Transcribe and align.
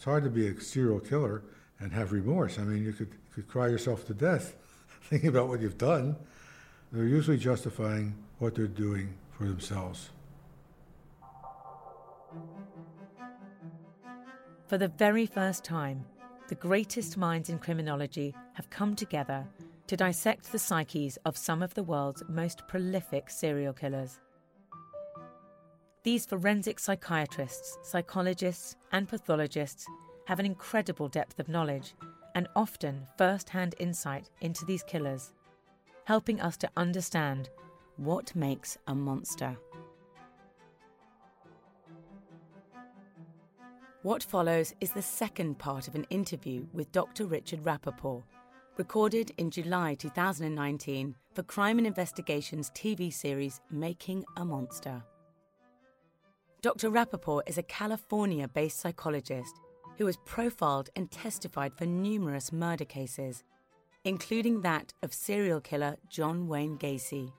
It's 0.00 0.06
hard 0.06 0.24
to 0.24 0.30
be 0.30 0.48
a 0.48 0.58
serial 0.58 0.98
killer 0.98 1.42
and 1.78 1.92
have 1.92 2.10
remorse. 2.10 2.58
I 2.58 2.62
mean, 2.62 2.82
you 2.82 2.94
could, 2.94 3.10
could 3.34 3.46
cry 3.46 3.68
yourself 3.68 4.06
to 4.06 4.14
death 4.14 4.54
thinking 5.02 5.28
about 5.28 5.48
what 5.48 5.60
you've 5.60 5.76
done. 5.76 6.16
They're 6.90 7.04
usually 7.04 7.36
justifying 7.36 8.14
what 8.38 8.54
they're 8.54 8.66
doing 8.66 9.12
for 9.30 9.44
themselves. 9.44 10.08
For 14.68 14.78
the 14.78 14.88
very 14.88 15.26
first 15.26 15.64
time, 15.64 16.06
the 16.48 16.54
greatest 16.54 17.18
minds 17.18 17.50
in 17.50 17.58
criminology 17.58 18.34
have 18.54 18.70
come 18.70 18.96
together 18.96 19.46
to 19.86 19.98
dissect 19.98 20.50
the 20.50 20.58
psyches 20.58 21.18
of 21.26 21.36
some 21.36 21.62
of 21.62 21.74
the 21.74 21.82
world's 21.82 22.22
most 22.26 22.66
prolific 22.66 23.28
serial 23.28 23.74
killers. 23.74 24.18
These 26.02 26.24
forensic 26.24 26.78
psychiatrists, 26.78 27.76
psychologists, 27.82 28.74
and 28.90 29.06
pathologists 29.06 29.86
have 30.26 30.38
an 30.38 30.46
incredible 30.46 31.08
depth 31.08 31.38
of 31.38 31.48
knowledge 31.48 31.94
and 32.34 32.48
often 32.56 33.06
first 33.18 33.50
hand 33.50 33.74
insight 33.78 34.30
into 34.40 34.64
these 34.64 34.82
killers, 34.82 35.34
helping 36.04 36.40
us 36.40 36.56
to 36.58 36.70
understand 36.76 37.50
what 37.96 38.34
makes 38.34 38.78
a 38.86 38.94
monster. 38.94 39.58
What 44.02 44.22
follows 44.22 44.74
is 44.80 44.92
the 44.92 45.02
second 45.02 45.58
part 45.58 45.86
of 45.86 45.94
an 45.94 46.06
interview 46.08 46.64
with 46.72 46.90
Dr. 46.92 47.26
Richard 47.26 47.62
Rappaport, 47.62 48.22
recorded 48.78 49.32
in 49.36 49.50
July 49.50 49.92
2019 49.96 51.14
for 51.34 51.42
Crime 51.42 51.76
and 51.76 51.86
Investigation's 51.86 52.70
TV 52.70 53.12
series 53.12 53.60
Making 53.70 54.24
a 54.38 54.44
Monster. 54.46 55.02
Dr. 56.62 56.90
Rappaport 56.90 57.42
is 57.46 57.56
a 57.56 57.62
California 57.62 58.46
based 58.46 58.80
psychologist 58.80 59.60
who 59.96 60.04
has 60.04 60.18
profiled 60.26 60.90
and 60.94 61.10
testified 61.10 61.72
for 61.72 61.86
numerous 61.86 62.52
murder 62.52 62.84
cases, 62.84 63.44
including 64.04 64.60
that 64.60 64.92
of 65.02 65.14
serial 65.14 65.62
killer 65.62 65.96
John 66.10 66.48
Wayne 66.48 66.76
Gacy. 66.76 67.32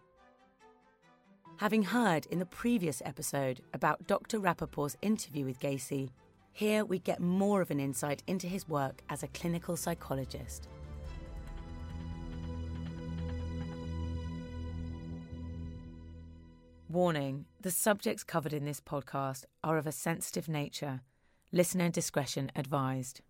Having 1.58 1.84
heard 1.84 2.26
in 2.28 2.40
the 2.40 2.48
previous 2.48 3.04
episode 3.06 3.62
about 3.76 4.08
Dr. 4.08 4.40
Rappaport's 4.40 4.98
interview 5.04 5.46
with 5.46 5.60
Gacy, 5.60 6.10
here 6.52 6.84
we 6.84 6.98
get 6.98 7.20
more 7.20 7.62
of 7.62 7.70
an 7.70 7.80
insight 7.80 8.24
into 8.26 8.48
his 8.48 8.68
work 8.68 9.04
as 9.10 9.22
a 9.22 9.28
clinical 9.28 9.78
psychologist. 9.78 10.68
Warning 16.92 17.46
the 17.62 17.72
subjects 17.72 18.22
covered 18.22 18.52
in 18.52 18.66
this 18.66 18.82
podcast 18.82 19.46
are 19.64 19.78
of 19.78 19.88
a 19.88 19.94
sensitive 19.94 20.50
nature. 20.50 21.00
Listener 21.54 21.88
discretion 21.88 22.52
advised. 22.54 23.22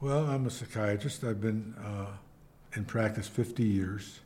Well, 0.00 0.26
I'm 0.26 0.46
a 0.46 0.50
psychiatrist. 0.50 1.24
I've 1.24 1.40
been 1.40 1.74
uh, 1.84 2.06
in 2.76 2.84
practice 2.84 3.26
50 3.26 3.64
years. 3.64 4.20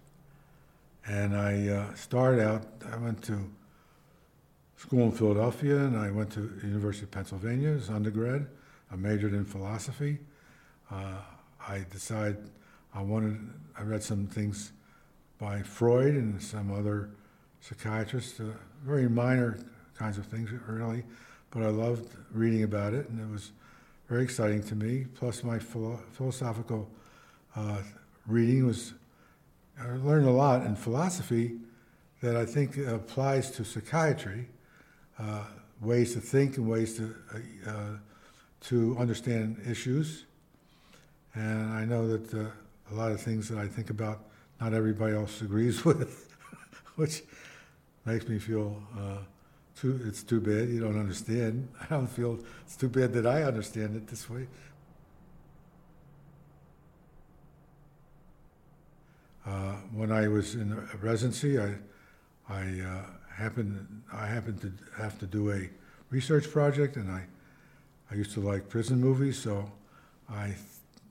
And 1.07 1.35
I 1.35 1.69
uh, 1.69 1.95
started 1.95 2.43
out, 2.43 2.67
I 2.93 2.97
went 2.97 3.23
to 3.23 3.51
school 4.77 5.05
in 5.05 5.13
Philadelphia 5.13 5.79
and 5.79 5.97
I 5.97 6.11
went 6.11 6.31
to 6.33 6.61
University 6.63 7.05
of 7.05 7.11
Pennsylvania 7.11 7.71
as 7.71 7.89
undergrad. 7.89 8.47
I 8.91 8.97
majored 8.97 9.33
in 9.33 9.47
philosophy. 9.47 10.19
Uh, 10.91 11.23
I 11.67 11.87
decided 11.91 12.51
I 12.95 13.03
wanted, 13.03 13.39
I 13.79 13.83
read 13.83 14.03
some 14.03 14.27
things 14.27 14.73
by 15.39 15.63
Freud 15.63 16.15
and 16.15 16.41
some 16.43 16.73
other 16.73 17.11
psychiatrists, 17.61 18.39
uh, 18.39 18.53
very 18.85 19.09
minor 19.09 19.59
kinds 19.97 20.19
of 20.19 20.27
things, 20.27 20.51
really, 20.67 21.05
but 21.51 21.63
I 21.63 21.69
loved 21.69 22.15
reading 22.33 22.65
about 22.65 22.93
it 22.93 23.09
and 23.09 23.21
it 23.21 23.33
was 23.33 23.53
very 24.09 24.25
exciting 24.25 24.63
to 24.65 24.75
me. 24.75 25.07
Plus, 25.15 25.43
my 25.43 25.59
philo- 25.59 26.01
philosophical 26.13 26.89
uh, 27.57 27.79
reading 28.27 28.67
was, 28.67 28.93
I 29.81 29.87
learned 29.97 30.27
a 30.27 30.33
lot 30.33 30.67
in 30.67 30.77
philosophy 30.77 31.59
that 32.21 32.37
I 32.37 32.45
think 32.45 32.77
applies 32.77 33.51
to 33.53 33.65
psychiatry, 33.65 34.49
uh, 35.19 35.45
ways 35.81 36.13
to 36.15 36.21
think 36.21 36.57
and 36.57 36.69
ways 36.69 36.97
to, 36.99 37.15
uh, 37.35 37.71
uh 37.71 37.97
to 38.61 38.97
understand 38.99 39.61
issues. 39.69 40.25
And 41.35 41.73
I 41.73 41.85
know 41.85 42.07
that 42.07 42.35
uh, 42.35 42.51
a 42.93 42.95
lot 42.95 43.11
of 43.11 43.21
things 43.21 43.49
that 43.49 43.59
I 43.59 43.67
think 43.67 43.91
about, 43.91 44.25
not 44.61 44.75
everybody 44.75 45.15
else 45.15 45.41
agrees 45.41 45.85
with, 45.85 46.35
which 46.97 47.23
makes 48.05 48.29
me 48.29 48.39
feel 48.39 48.83
uh, 48.99 49.19
too, 49.75 50.01
it's 50.07 50.23
too 50.23 50.41
bad 50.41 50.69
you 50.69 50.81
don't 50.81 50.99
understand. 50.99 51.69
I 51.81 51.87
don't 51.87 52.07
feel 52.07 52.39
it's 52.65 52.77
too 52.77 52.89
bad 52.89 53.13
that 53.15 53.27
I 53.27 53.45
understand 53.45 53.97
it 53.97 54.07
this 54.07 54.29
way. 54.29 54.47
Uh, 59.45 59.73
when 59.93 60.13
I 60.13 60.29
was 60.29 60.55
in 60.55 60.77
residency, 61.01 61.59
I, 61.59 61.75
I 62.49 62.63
uh, 62.81 63.05
happened 63.35 64.03
I 64.13 64.27
happened 64.27 64.61
to 64.61 64.73
have 65.03 65.19
to 65.19 65.27
do 65.27 65.51
a 65.51 65.69
research 66.11 66.49
project, 66.51 66.97
and 66.97 67.11
I 67.11 67.25
I 68.11 68.15
used 68.15 68.35
to 68.35 68.41
like 68.41 68.69
prison 68.69 69.01
movies, 69.01 69.37
so 69.43 69.73
I 70.31 70.55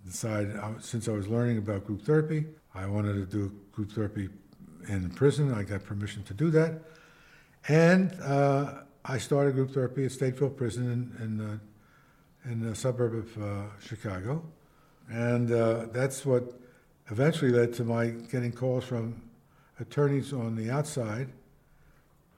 decided, 0.06 0.58
since 0.80 1.08
I 1.08 1.12
was 1.12 1.28
learning 1.28 1.58
about 1.58 1.86
group 1.86 2.04
therapy, 2.04 2.46
I 2.74 2.86
wanted 2.86 3.14
to 3.14 3.26
do 3.26 3.54
group 3.72 3.92
therapy 3.92 4.30
in 4.88 5.10
prison. 5.12 5.54
I 5.54 5.64
got 5.64 5.84
permission 5.84 6.24
to 6.24 6.34
do 6.34 6.50
that. 6.52 6.82
And 7.68 8.14
uh, 8.22 8.82
I 9.06 9.18
started 9.18 9.56
group 9.56 9.72
therapy 9.72 10.06
at 10.06 10.12
Stateville 10.12 10.56
Prison 10.56 11.14
in, 11.20 11.24
in, 11.24 11.42
uh, 11.42 12.52
in 12.52 12.68
the 12.68 12.76
suburb 12.76 13.16
of 13.16 13.44
uh, 13.44 13.64
Chicago. 13.80 14.44
And 15.10 15.52
uh, 15.52 15.88
that's 15.92 16.26
what 16.26 16.54
eventually 17.10 17.52
led 17.52 17.74
to 17.74 17.84
my 17.84 18.08
getting 18.08 18.52
calls 18.52 18.86
from 18.86 19.22
attorneys 19.80 20.34
on 20.34 20.56
the 20.56 20.72
outside 20.72 21.30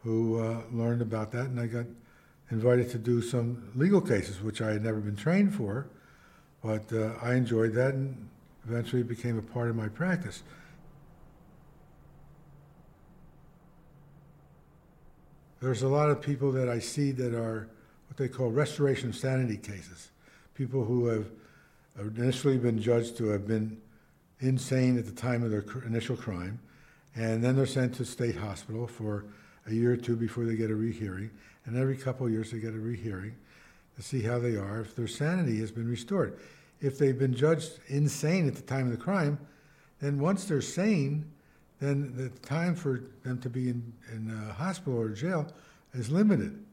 who 0.03 0.39
uh, 0.39 0.61
learned 0.71 1.01
about 1.01 1.31
that. 1.31 1.45
And 1.45 1.59
I 1.59 1.67
got 1.67 1.85
invited 2.49 2.89
to 2.91 2.97
do 2.97 3.21
some 3.21 3.71
legal 3.75 4.01
cases, 4.01 4.41
which 4.41 4.61
I 4.61 4.71
had 4.71 4.83
never 4.83 4.99
been 4.99 5.15
trained 5.15 5.53
for. 5.55 5.87
But 6.63 6.93
uh, 6.93 7.11
I 7.21 7.33
enjoyed 7.33 7.73
that 7.73 7.93
and 7.93 8.29
eventually 8.67 9.03
became 9.03 9.37
a 9.37 9.41
part 9.41 9.69
of 9.69 9.75
my 9.75 9.89
practice. 9.89 10.43
There's 15.59 15.81
a 15.81 15.87
lot 15.87 16.09
of 16.09 16.21
people 16.21 16.51
that 16.53 16.69
I 16.69 16.79
see 16.79 17.11
that 17.11 17.33
are 17.33 17.69
what 18.07 18.17
they 18.17 18.27
call 18.27 18.49
restoration 18.49 19.09
of 19.09 19.15
sanity 19.15 19.57
cases. 19.57 20.09
People 20.55 20.85
who 20.85 21.07
have 21.07 21.27
initially 22.17 22.57
been 22.57 22.81
judged 22.81 23.17
to 23.17 23.27
have 23.27 23.47
been 23.47 23.77
insane 24.39 24.97
at 24.97 25.05
the 25.05 25.11
time 25.11 25.43
of 25.43 25.51
their 25.51 25.65
initial 25.85 26.15
crime, 26.15 26.59
and 27.15 27.43
then 27.43 27.55
they're 27.55 27.65
sent 27.65 27.95
to 27.95 28.05
state 28.05 28.35
hospital 28.35 28.87
for 28.87 29.25
a 29.67 29.73
year 29.73 29.93
or 29.93 29.97
two 29.97 30.15
before 30.15 30.45
they 30.45 30.55
get 30.55 30.69
a 30.69 30.75
rehearing, 30.75 31.31
and 31.65 31.77
every 31.77 31.95
couple 31.95 32.25
of 32.25 32.31
years 32.31 32.51
they 32.51 32.59
get 32.59 32.73
a 32.73 32.79
rehearing 32.79 33.35
to 33.95 34.01
see 34.01 34.21
how 34.21 34.39
they 34.39 34.55
are, 34.55 34.81
if 34.81 34.95
their 34.95 35.07
sanity 35.07 35.59
has 35.59 35.71
been 35.71 35.87
restored. 35.87 36.39
If 36.81 36.97
they've 36.97 37.17
been 37.17 37.33
judged 37.33 37.79
insane 37.87 38.47
at 38.47 38.55
the 38.55 38.61
time 38.61 38.85
of 38.85 38.91
the 38.91 38.97
crime, 38.97 39.39
then 40.01 40.19
once 40.19 40.45
they're 40.45 40.61
sane, 40.61 41.25
then 41.79 42.13
the 42.15 42.29
time 42.47 42.75
for 42.75 43.03
them 43.23 43.39
to 43.39 43.49
be 43.49 43.69
in, 43.69 43.93
in 44.11 44.47
a 44.49 44.53
hospital 44.53 44.99
or 44.99 45.09
jail 45.09 45.47
is 45.93 46.09
limited, 46.09 46.63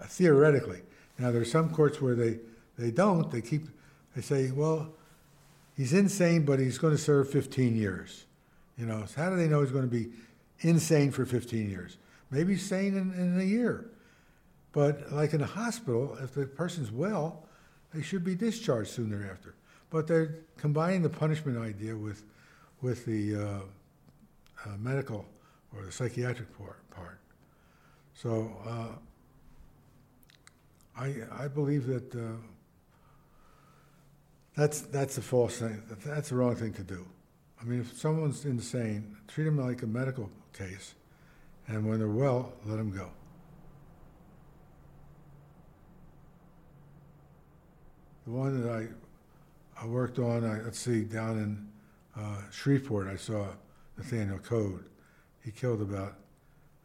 uh, 0.00 0.04
theoretically. 0.04 0.80
Now, 1.18 1.32
there 1.32 1.40
are 1.40 1.46
some 1.46 1.70
courts 1.70 2.00
where 2.00 2.14
they, 2.14 2.38
they 2.78 2.90
don't. 2.90 3.30
They 3.30 3.40
keep, 3.40 3.68
they 4.14 4.22
say, 4.22 4.50
well, 4.50 4.88
he's 5.76 5.92
insane, 5.92 6.44
but 6.44 6.58
he's 6.58 6.78
going 6.78 6.94
to 6.94 7.02
serve 7.02 7.30
15 7.30 7.76
years. 7.76 8.26
You 8.76 8.86
know, 8.86 9.04
so 9.06 9.20
how 9.20 9.30
do 9.30 9.36
they 9.36 9.48
know 9.48 9.60
he's 9.60 9.72
going 9.72 9.88
to 9.88 9.90
be 9.90 10.10
insane 10.60 11.10
for 11.10 11.26
15 11.26 11.68
years? 11.68 11.96
Maybe 12.30 12.56
sane 12.56 12.96
in, 12.96 13.12
in 13.14 13.40
a 13.40 13.44
year. 13.44 13.90
But 14.72 15.12
like 15.12 15.32
in 15.32 15.40
a 15.40 15.46
hospital, 15.46 16.16
if 16.22 16.34
the 16.34 16.46
person's 16.46 16.90
well, 16.90 17.44
they 17.94 18.02
should 18.02 18.24
be 18.24 18.34
discharged 18.34 18.90
soon 18.90 19.10
thereafter. 19.10 19.54
But 19.90 20.06
they're 20.06 20.36
combining 20.58 21.02
the 21.02 21.08
punishment 21.08 21.58
idea 21.58 21.96
with, 21.96 22.24
with 22.82 23.04
the 23.06 23.36
uh, 23.36 23.40
uh, 24.64 24.76
medical 24.78 25.24
or 25.74 25.84
the 25.84 25.92
psychiatric 25.92 26.56
part. 26.58 26.90
part. 26.90 27.18
So 28.14 28.52
uh, 28.66 28.88
I, 30.96 31.14
I 31.44 31.48
believe 31.48 31.86
that 31.86 32.14
uh, 32.14 32.36
that's, 34.56 34.82
that's 34.82 35.16
a 35.18 35.22
false 35.22 35.58
thing. 35.58 35.82
That's 36.04 36.30
the 36.30 36.34
wrong 36.34 36.56
thing 36.56 36.72
to 36.74 36.82
do. 36.82 37.06
I 37.60 37.64
mean, 37.64 37.80
if 37.80 37.96
someone's 37.96 38.44
insane, 38.44 39.16
treat 39.28 39.44
them 39.44 39.56
like 39.56 39.82
a 39.82 39.86
medical 39.86 40.30
case, 40.52 40.94
and 41.66 41.88
when 41.88 41.98
they're 41.98 42.08
well, 42.08 42.52
let 42.64 42.76
them 42.76 42.90
go. 42.90 43.10
The 48.28 48.34
one 48.34 48.60
that 48.60 48.70
I, 48.70 48.88
I 49.82 49.86
worked 49.86 50.18
on, 50.18 50.44
I, 50.44 50.60
let's 50.60 50.78
see, 50.78 51.02
down 51.02 51.38
in 51.38 51.66
uh, 52.14 52.42
Shreveport, 52.52 53.08
I 53.08 53.16
saw 53.16 53.46
Nathaniel 53.96 54.38
Code. 54.38 54.84
He 55.42 55.50
killed 55.50 55.80
about 55.80 56.18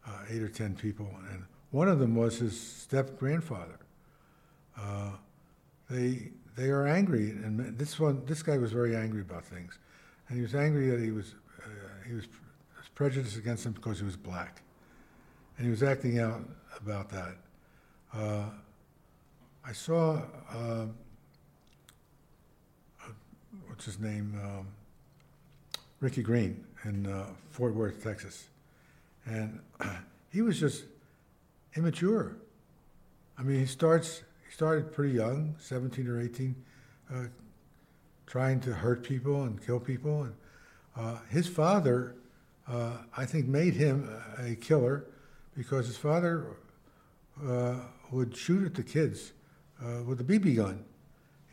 uh, 0.06 0.20
eight 0.30 0.40
or 0.40 0.48
ten 0.48 0.74
people, 0.74 1.10
and 1.30 1.44
one 1.70 1.86
of 1.86 1.98
them 1.98 2.14
was 2.14 2.38
his 2.38 2.58
step 2.58 3.18
grandfather. 3.18 3.78
Uh, 4.80 5.10
they 5.90 6.30
they 6.56 6.70
are 6.70 6.86
angry, 6.86 7.32
and 7.32 7.76
this 7.76 8.00
one 8.00 8.24
this 8.24 8.42
guy 8.42 8.56
was 8.56 8.72
very 8.72 8.96
angry 8.96 9.20
about 9.20 9.44
things, 9.44 9.78
and 10.28 10.38
he 10.38 10.42
was 10.42 10.54
angry 10.54 10.88
that 10.88 11.00
he 11.00 11.10
was 11.10 11.34
uh, 11.62 11.68
he 12.08 12.14
was 12.14 12.24
prejudiced 12.94 13.36
against 13.36 13.66
him 13.66 13.72
because 13.72 13.98
he 13.98 14.06
was 14.06 14.16
black, 14.16 14.62
and 15.58 15.66
he 15.66 15.70
was 15.70 15.82
acting 15.82 16.18
out 16.20 16.40
about 16.80 17.10
that. 17.10 17.36
Uh, 18.14 18.44
I 19.62 19.72
saw 19.72 20.22
uh, 20.50 20.86
what's 23.74 23.86
his 23.86 23.98
name, 23.98 24.40
um, 24.40 24.68
Ricky 25.98 26.22
Green 26.22 26.64
in 26.84 27.08
uh, 27.08 27.26
Fort 27.50 27.74
Worth, 27.74 28.04
Texas, 28.04 28.46
and 29.26 29.58
he 30.32 30.42
was 30.42 30.60
just 30.60 30.84
immature. 31.74 32.36
I 33.36 33.42
mean, 33.42 33.58
he 33.58 33.66
starts 33.66 34.22
he 34.46 34.54
started 34.54 34.92
pretty 34.92 35.14
young, 35.14 35.56
17 35.58 36.06
or 36.06 36.20
18, 36.20 36.54
uh, 37.12 37.14
trying 38.28 38.60
to 38.60 38.72
hurt 38.72 39.02
people 39.02 39.42
and 39.42 39.60
kill 39.66 39.80
people, 39.80 40.22
and 40.22 40.34
uh, 40.96 41.18
his 41.28 41.48
father, 41.48 42.14
uh, 42.68 42.98
I 43.16 43.26
think, 43.26 43.48
made 43.48 43.74
him 43.74 44.08
a 44.38 44.54
killer 44.54 45.04
because 45.56 45.88
his 45.88 45.96
father 45.96 46.46
uh, 47.44 47.74
would 48.12 48.36
shoot 48.36 48.64
at 48.64 48.74
the 48.74 48.84
kids 48.84 49.32
uh, 49.84 50.04
with 50.04 50.20
a 50.20 50.24
BB 50.24 50.54
gun 50.54 50.84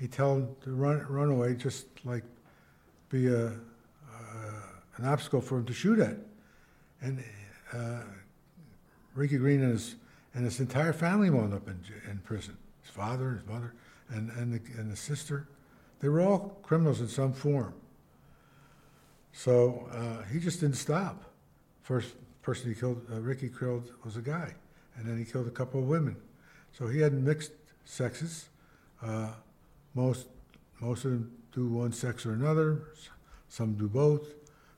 he'd 0.02 0.12
tell 0.12 0.34
them 0.34 0.56
to 0.64 0.72
run, 0.72 1.06
run 1.08 1.30
away, 1.30 1.54
just 1.54 1.86
like 2.04 2.24
be 3.10 3.28
a, 3.28 3.48
uh, 3.48 3.52
an 4.98 5.06
obstacle 5.06 5.40
for 5.40 5.60
him 5.60 5.66
to 5.66 5.74
shoot 5.74 6.00
at. 6.00 6.18
And 7.02 7.24
uh, 7.72 8.02
Ricky 9.14 9.38
Green 9.38 9.62
and 9.62 9.74
his, 9.74 9.96
and 10.34 10.44
his 10.44 10.60
entire 10.60 10.92
family 10.92 11.30
wound 11.30 11.54
up 11.54 11.68
in, 11.68 11.80
in 12.10 12.18
prison. 12.20 12.58
His 12.82 12.90
father, 12.90 13.32
his 13.32 13.48
mother, 13.48 13.76
and, 14.10 14.32
and, 14.32 14.54
the, 14.54 14.80
and 14.80 14.92
the 14.92 14.96
sister. 14.96 15.48
They 16.00 16.10
were 16.10 16.22
all 16.22 16.58
criminals 16.64 17.00
in 17.00 17.08
some 17.08 17.32
form. 17.32 17.76
So 19.34 19.88
uh, 19.94 20.24
he 20.34 20.40
just 20.40 20.62
didn't 20.62 20.78
stop. 20.78 21.24
First 21.84 22.16
person 22.42 22.70
he 22.70 22.76
killed, 22.76 23.06
uh, 23.14 23.20
Ricky 23.20 23.50
killed, 23.50 23.92
was 24.04 24.18
a 24.18 24.22
guy, 24.22 24.56
and 24.98 25.06
then 25.06 25.18
he 25.18 25.26
killed 25.26 25.48
a 25.48 25.52
couple 25.52 25.80
of 25.80 25.88
women. 25.88 26.16
So 26.74 26.88
he 26.88 27.00
had 27.00 27.14
mixed 27.14 27.52
sexes. 27.86 28.50
Uh, 29.04 29.30
most, 29.94 30.28
most 30.80 31.06
of 31.06 31.12
them 31.12 31.32
do 31.52 31.68
one 31.68 31.92
sex 31.92 32.26
or 32.26 32.34
another. 32.34 32.84
Some 33.50 33.74
do 33.74 33.88
both. 33.88 34.34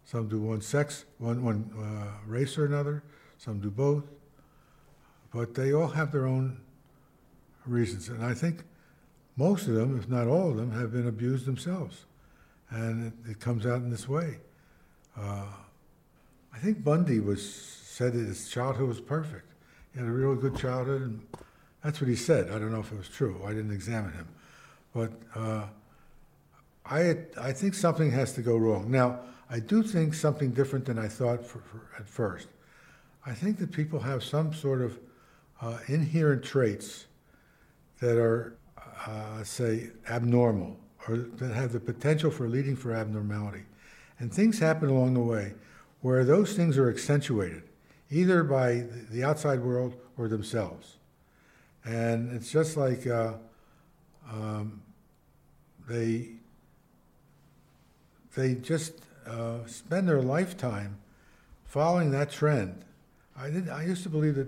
Some 0.06 0.28
do 0.28 0.40
one 0.40 0.62
sex, 0.62 1.06
one, 1.18 1.44
one 1.44 1.72
uh, 1.78 2.28
race 2.28 2.58
or 2.58 2.66
another. 2.66 3.04
Some 3.38 3.60
do 3.60 3.70
both. 3.70 4.04
But 5.34 5.56
they 5.56 5.74
all 5.74 5.88
have 5.88 6.12
their 6.12 6.28
own 6.28 6.60
reasons. 7.66 8.10
And 8.10 8.24
I 8.24 8.34
think 8.34 8.64
most 9.38 9.68
of 9.68 9.76
them, 9.76 9.98
if 9.98 10.10
not 10.10 10.28
all 10.28 10.52
of 10.52 10.58
them, 10.58 10.72
have 10.72 10.92
been 10.92 11.08
abused 11.08 11.46
themselves. 11.46 12.06
And 12.70 13.08
it, 13.08 13.32
it 13.32 13.40
comes 13.40 13.66
out 13.66 13.78
in 13.78 13.90
this 13.90 14.08
way. 14.08 14.38
Uh, 15.18 15.46
I 16.54 16.60
think 16.60 16.84
Bundy 16.84 17.20
was 17.20 17.54
said 17.54 18.14
that 18.14 18.26
his 18.26 18.50
childhood 18.50 18.88
was 18.88 19.02
perfect. 19.02 19.52
He 19.94 20.00
had 20.00 20.08
a 20.08 20.12
real 20.12 20.36
good 20.36 20.58
childhood, 20.58 21.02
and 21.02 21.22
that's 21.84 22.02
what 22.02 22.10
he 22.10 22.16
said. 22.16 22.48
I 22.50 22.60
don't 22.60 22.72
know 22.72 22.80
if 22.80 22.92
it 22.92 22.98
was 22.98 23.10
true. 23.10 23.42
I 23.46 23.50
didn't 23.50 23.72
examine 23.72 24.14
him. 24.14 24.28
But 24.94 25.12
uh, 25.36 25.64
I, 26.86 27.18
I 27.40 27.52
think 27.52 27.74
something 27.74 28.12
has 28.12 28.34
to 28.34 28.42
go 28.42 28.58
wrong. 28.58 28.92
Now, 28.92 29.20
I 29.50 29.60
do 29.60 29.84
think 29.84 30.14
something 30.14 30.52
different 30.52 30.86
than 30.86 30.98
I 30.98 31.08
thought 31.08 31.46
for, 31.46 31.60
for, 31.60 31.90
at 32.00 32.08
first. 32.08 32.48
I 33.26 33.34
think 33.34 33.58
that 33.60 33.72
people 33.72 34.00
have 34.00 34.24
some 34.24 34.54
sort 34.54 34.82
of 34.82 35.00
uh, 35.62 35.78
inherent 35.88 36.44
traits 36.44 37.06
that 38.00 38.18
are, 38.18 38.58
uh, 39.08 39.44
say, 39.44 39.92
abnormal 40.10 40.78
or 41.08 41.18
that 41.18 41.54
have 41.54 41.72
the 41.72 41.80
potential 41.80 42.32
for 42.32 42.48
leading 42.48 42.76
for 42.76 42.94
abnormality. 42.94 43.64
And 44.20 44.34
things 44.34 44.60
happen 44.60 44.90
along 44.90 45.14
the 45.14 45.22
way 45.22 45.54
where 46.02 46.26
those 46.26 46.54
things 46.54 46.78
are 46.78 46.90
accentuated, 46.90 47.64
either 48.12 48.44
by 48.44 48.86
the 49.10 49.24
outside 49.24 49.62
world 49.62 49.96
or 50.18 50.28
themselves. 50.28 50.98
And 51.86 52.34
it's 52.36 52.52
just 52.52 52.78
like 52.78 53.08
uh, 53.08 53.34
um, 54.30 54.82
they 55.88 56.30
they 58.36 58.56
just 58.56 58.94
uh, 59.28 59.66
spend 59.66 60.08
their 60.08 60.22
lifetime 60.22 60.98
following 61.66 62.12
that 62.12 62.32
trend. 62.32 62.84
I 63.38 63.50
did. 63.50 63.70
I 63.70 63.84
used 63.84 64.04
to 64.04 64.10
believe 64.10 64.36
that 64.36 64.48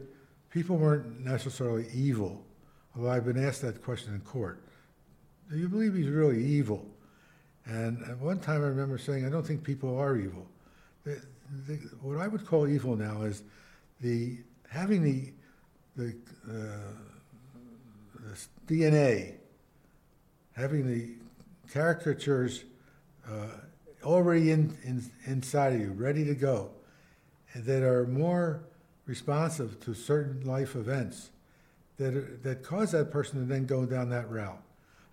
people 0.49 0.77
weren't 0.77 1.23
necessarily 1.23 1.87
evil, 1.93 2.43
although 2.95 3.09
I've 3.09 3.25
been 3.25 3.43
asked 3.43 3.61
that 3.61 3.83
question 3.83 4.13
in 4.13 4.21
court. 4.21 4.61
Do 5.51 5.57
you 5.57 5.67
believe 5.67 5.93
he's 5.93 6.07
really 6.07 6.43
evil? 6.43 6.85
And 7.65 8.03
at 8.03 8.17
one 8.19 8.39
time, 8.39 8.61
I 8.61 8.67
remember 8.67 8.97
saying, 8.97 9.25
I 9.25 9.29
don't 9.29 9.45
think 9.45 9.63
people 9.63 9.97
are 9.97 10.15
evil. 10.17 10.47
The, 11.03 11.21
the, 11.67 11.75
what 12.01 12.19
I 12.19 12.27
would 12.27 12.45
call 12.45 12.67
evil 12.67 12.95
now 12.95 13.23
is 13.23 13.43
the 14.01 14.37
having 14.69 15.03
the 15.03 15.31
the, 15.95 16.13
uh, 16.49 16.91
the 18.19 18.47
DNA, 18.67 19.35
having 20.55 20.85
the 20.85 21.13
caricatures 21.71 22.63
uh, 23.27 23.47
already 24.03 24.51
in, 24.51 24.77
in, 24.83 25.03
inside 25.25 25.73
of 25.73 25.79
you, 25.79 25.91
ready 25.91 26.23
to 26.25 26.35
go, 26.35 26.69
that 27.55 27.83
are 27.83 28.05
more 28.07 28.63
responsive 29.05 29.79
to 29.81 29.93
certain 29.93 30.45
life 30.45 30.75
events 30.75 31.29
that, 31.97 32.43
that 32.43 32.63
cause 32.63 32.91
that 32.91 33.11
person 33.11 33.39
to 33.39 33.45
then 33.45 33.65
go 33.65 33.85
down 33.85 34.09
that 34.09 34.29
route. 34.29 34.61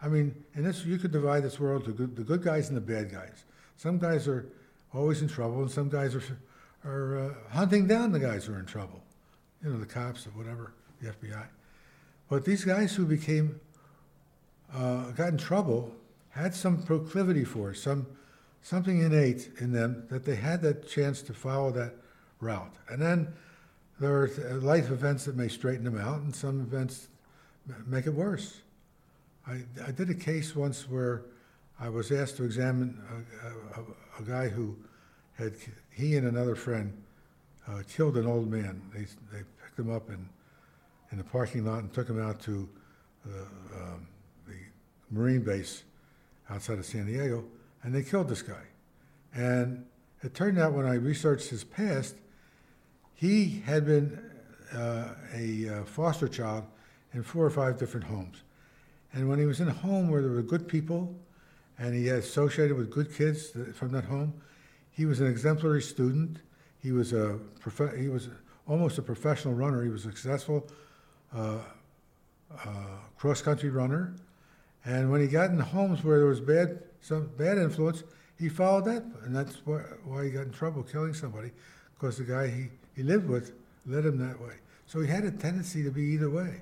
I 0.03 0.09
mean, 0.09 0.35
in 0.55 0.65
this, 0.65 0.85
you 0.85 0.99
could 0.99 1.13
divide 1.13 1.45
this 1.45 1.61
world 1.61 1.85
to 1.85 1.93
good, 1.93 2.17
the 2.17 2.25
good 2.25 2.43
guys 2.43 2.69
and 2.69 2.77
the 2.77 2.81
bad 2.81 3.13
guys. 3.13 3.45
Some 3.77 3.99
guys 3.99 4.27
are 4.27 4.49
always 4.93 5.23
in 5.23 5.29
trouble, 5.29 5.63
and 5.63 5.71
some 5.71 5.89
guys 5.89 6.15
are, 6.15 6.23
are 6.85 7.19
uh, 7.19 7.35
hunting 7.51 7.87
down 7.87 8.11
the 8.11 8.19
guys 8.19 8.47
who 8.47 8.55
are 8.55 8.59
in 8.59 8.67
trouble. 8.67 9.01
You 9.63 9.71
know, 9.71 9.79
the 9.79 9.87
cops 9.87 10.27
or 10.27 10.31
whatever, 10.31 10.73
the 11.01 11.11
FBI. 11.11 11.47
But 12.29 12.45
these 12.45 12.65
guys 12.65 12.95
who 12.95 13.07
became, 13.07 13.61
uh, 14.75 15.11
got 15.13 15.29
in 15.29 15.39
trouble 15.39 15.95
had 16.33 16.55
some 16.55 16.83
proclivity 16.83 17.45
for, 17.45 17.73
some 17.75 18.07
something 18.63 19.01
innate 19.01 19.51
in 19.59 19.73
them 19.73 20.07
that 20.09 20.25
they 20.25 20.37
had 20.37 20.63
that 20.63 20.89
chance 20.89 21.21
to 21.23 21.35
follow 21.35 21.71
that 21.73 21.95
route. 22.41 22.75
And 22.89 23.03
then 23.03 23.33
there 24.01 24.23
are 24.23 24.29
life 24.61 24.91
events 24.91 25.25
that 25.27 25.37
may 25.37 25.49
straighten 25.49 25.85
them 25.85 25.99
out, 25.99 26.21
and 26.21 26.35
some 26.35 26.61
events 26.61 27.09
make 27.87 28.07
it 28.07 28.15
worse. 28.15 28.61
I, 29.47 29.63
I 29.87 29.91
did 29.91 30.11
a 30.11 30.15
case 30.15 30.57
once 30.57 30.89
where 30.89 31.23
I 31.81 31.89
was 31.89 32.13
asked 32.13 32.37
to 32.37 32.45
examine 32.45 33.01
a, 33.45 33.81
a, 33.81 33.85
a 34.21 34.23
guy 34.25 34.49
who 34.49 34.77
had, 35.35 35.55
he 35.91 36.17
and 36.17 36.27
another 36.27 36.55
friend 36.55 36.97
uh, 37.69 37.83
killed 37.89 38.17
an 38.17 38.27
old 38.27 38.51
man. 38.51 38.81
They, 38.95 39.07
they 39.33 39.45
picked 39.63 39.79
him 39.79 39.91
up 39.91 40.09
in, 40.09 40.29
in 41.11 41.19
the 41.19 41.25
parking 41.25 41.65
lot 41.65 41.81
and 41.81 41.93
took 41.93 42.09
him 42.09 42.23
out 42.23 42.41
to 42.43 42.69
uh, 43.27 43.81
um, 43.81 44.07
the 44.47 44.55
Marine 45.11 45.43
base 45.43 45.83
outside 46.53 46.79
of 46.79 46.87
San 46.87 47.07
Diego, 47.07 47.45
and 47.83 47.95
they 47.95 48.03
killed 48.03 48.29
this 48.29 48.43
guy. 48.43 48.65
And 49.35 49.87
it 50.23 50.35
turned 50.35 50.59
out 50.59 50.73
when 50.73 50.87
I 50.87 50.95
researched 50.95 51.49
his 51.49 51.65
past, 51.65 52.17
he 53.15 53.63
had 53.65 53.87
been 53.87 54.19
uh, 54.75 55.15
a 55.35 55.69
uh, 55.69 55.85
foster 55.85 56.29
child 56.29 56.65
in 57.15 57.23
four 57.23 57.45
or 57.45 57.51
five 57.51 57.79
different 57.79 58.07
homes. 58.07 58.43
And 59.13 59.29
when 59.29 59.39
he 59.39 59.47
was 59.47 59.61
in 59.61 59.69
a 59.69 59.73
home 59.73 60.11
where 60.11 60.23
there 60.23 60.31
were 60.31 60.43
good 60.43 60.69
people 60.69 61.15
and 61.79 61.95
he 61.95 62.07
had 62.07 62.19
associated 62.19 62.77
with 62.77 62.91
good 62.91 63.15
kids 63.15 63.51
from 63.75 63.93
that 63.93 64.05
home, 64.05 64.35
he 64.91 65.07
was 65.07 65.21
an 65.21 65.27
exemplary 65.27 65.83
student. 65.83 66.39
He 66.79 66.93
was 66.93 67.13
a 67.13 67.39
prof- 67.61 67.97
he 67.99 68.09
was 68.09 68.29
almost 68.67 68.99
a 68.99 69.03
professional 69.03 69.55
runner. 69.55 69.83
He 69.83 69.91
was 69.91 70.07
a 70.07 70.11
successful 70.11 70.67
uh, 71.35 71.59
uh, 72.53 72.69
cross 73.17 73.43
country 73.43 73.71
runner. 73.71 74.15
And 74.85 75.11
when 75.11 75.21
he 75.21 75.29
got 75.29 75.51
in 75.51 75.59
homes 75.59 76.03
where 76.03 76.19
there 76.19 76.29
was 76.29 76.41
bad 76.41 76.81
some 77.01 77.31
bad 77.37 77.59
influence, 77.59 78.05
he 78.39 78.49
followed 78.49 78.85
that, 78.87 79.05
and 79.25 79.35
that's 79.35 79.65
why, 79.65 79.81
why 80.05 80.25
he 80.25 80.31
got 80.31 80.43
in 80.43 80.53
trouble 80.53 80.83
killing 80.83 81.15
somebody, 81.15 81.51
because 81.95 82.19
the 82.19 82.25
guy 82.25 82.49
he, 82.49 82.69
he 82.95 83.03
lived 83.03 83.29
with 83.29 83.53
led 83.87 84.07
him 84.07 84.19
that 84.19 84.41
way. 84.41 84.55
So 84.87 85.01
he 85.01 85.09
had 85.09 85.25
a 85.25 85.31
tendency 85.31 85.83
to 85.85 85.91
be 85.91 86.03
either 86.03 86.31
way. 86.31 86.61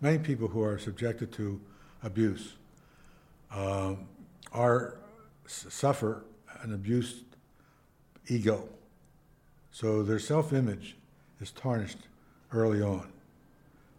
Many 0.00 0.18
people 0.18 0.48
who 0.48 0.62
are 0.62 0.78
subjected 0.78 1.32
to 1.34 1.60
abuse 2.02 2.54
um, 3.50 4.08
are 4.52 4.98
suffer 5.46 6.24
an 6.62 6.74
abused 6.74 7.24
ego. 8.28 8.68
So 9.70 10.02
their 10.02 10.18
self-image 10.18 10.96
is 11.40 11.50
tarnished 11.50 11.98
early 12.52 12.82
on, 12.82 13.12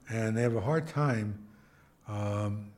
and 0.10 0.38
they 0.38 0.42
have 0.42 0.56
a 0.56 0.62
hard 0.62 0.88
time 0.88 1.46
um, 2.08 2.72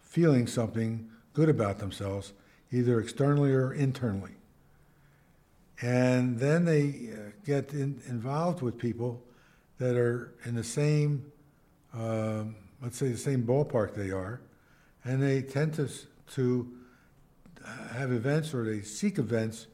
feeling 0.00 0.46
something 0.46 1.08
good 1.32 1.48
about 1.48 1.78
themselves, 1.78 2.32
either 2.72 3.00
externally 3.00 3.52
or 3.52 3.72
internally. 3.72 4.32
And 5.82 6.38
then 6.38 6.64
they 6.64 7.10
uh, 7.12 7.30
get 7.44 7.72
in, 7.72 8.00
involved 8.08 8.62
with 8.62 8.76
people 8.76 9.22
that 9.78 9.96
are 9.96 10.34
in 10.44 10.54
the 10.54 10.64
same, 10.64 11.32
um, 11.94 12.56
let's 12.82 12.98
say, 12.98 13.08
the 13.08 13.16
same 13.16 13.44
ballpark 13.44 13.94
they 13.94 14.10
are, 14.10 14.40
and 15.04 15.22
they 15.22 15.42
tend 15.42 15.74
to, 15.74 15.88
to 16.34 16.70
have 17.92 18.12
events 18.12 18.52
or 18.52 18.64
they 18.64 18.82
seek 18.82 19.18
events 19.18 19.66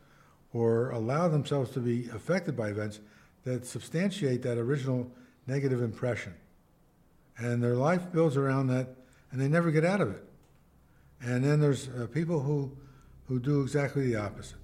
or 0.52 0.90
allow 0.90 1.28
themselves 1.28 1.70
to 1.72 1.80
be 1.80 2.08
affected 2.10 2.56
by 2.56 2.68
events 2.68 3.00
that 3.44 3.66
substantiate 3.66 4.42
that 4.42 4.58
original 4.58 5.10
negative 5.46 5.82
impression. 5.82 6.34
And 7.38 7.62
their 7.62 7.74
life 7.74 8.12
builds 8.12 8.36
around 8.36 8.68
that, 8.68 8.88
and 9.30 9.40
they 9.40 9.48
never 9.48 9.70
get 9.70 9.84
out 9.84 10.00
of 10.00 10.10
it. 10.10 10.24
And 11.20 11.44
then 11.44 11.60
there's 11.60 11.88
uh, 11.88 12.06
people 12.12 12.40
who, 12.40 12.76
who 13.26 13.38
do 13.38 13.62
exactly 13.62 14.06
the 14.06 14.16
opposite. 14.16 14.58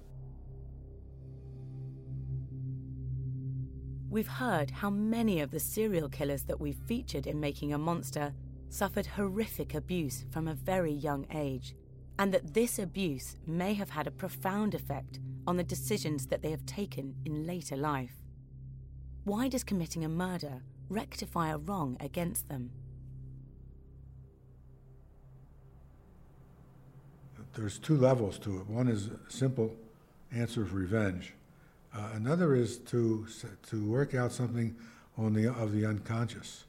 We've 4.09 4.27
heard 4.27 4.69
how 4.69 4.91
many 4.91 5.41
of 5.41 5.49
the 5.49 5.59
serial 5.59 6.07
killers 6.07 6.43
that 6.43 6.59
we've 6.59 6.77
featured 6.85 7.25
in 7.25 7.39
Making 7.39 7.73
a 7.73 7.77
Monster 7.79 8.33
suffered 8.69 9.07
horrific 9.07 9.73
abuse 9.73 10.25
from 10.31 10.47
a 10.47 10.53
very 10.53 10.91
young 10.91 11.25
age, 11.31 11.75
and 12.19 12.31
that 12.31 12.53
this 12.53 12.77
abuse 12.77 13.37
may 13.47 13.73
have 13.73 13.89
had 13.89 14.05
a 14.05 14.11
profound 14.11 14.75
effect 14.75 15.19
on 15.47 15.57
the 15.57 15.63
decisions 15.63 16.27
that 16.27 16.41
they 16.41 16.51
have 16.51 16.65
taken 16.65 17.15
in 17.25 17.47
later 17.47 17.75
life. 17.75 18.13
Why 19.23 19.47
does 19.47 19.63
committing 19.63 20.05
a 20.05 20.09
murder 20.09 20.61
rectify 20.89 21.51
a 21.51 21.57
wrong 21.57 21.97
against 21.99 22.49
them? 22.49 22.71
There's 27.55 27.77
two 27.77 27.97
levels 27.97 28.39
to 28.39 28.61
it. 28.61 28.67
One 28.67 28.87
is 28.87 29.09
simple 29.29 29.75
answer 30.31 30.63
of 30.63 30.73
revenge 30.73 31.33
uh, 31.95 32.09
another 32.15 32.55
is 32.55 32.77
to 32.77 33.27
to 33.69 33.85
work 33.89 34.15
out 34.15 34.31
something 34.31 34.75
on 35.17 35.33
the 35.33 35.51
of 35.53 35.71
the 35.71 35.85
unconscious, 35.85 36.65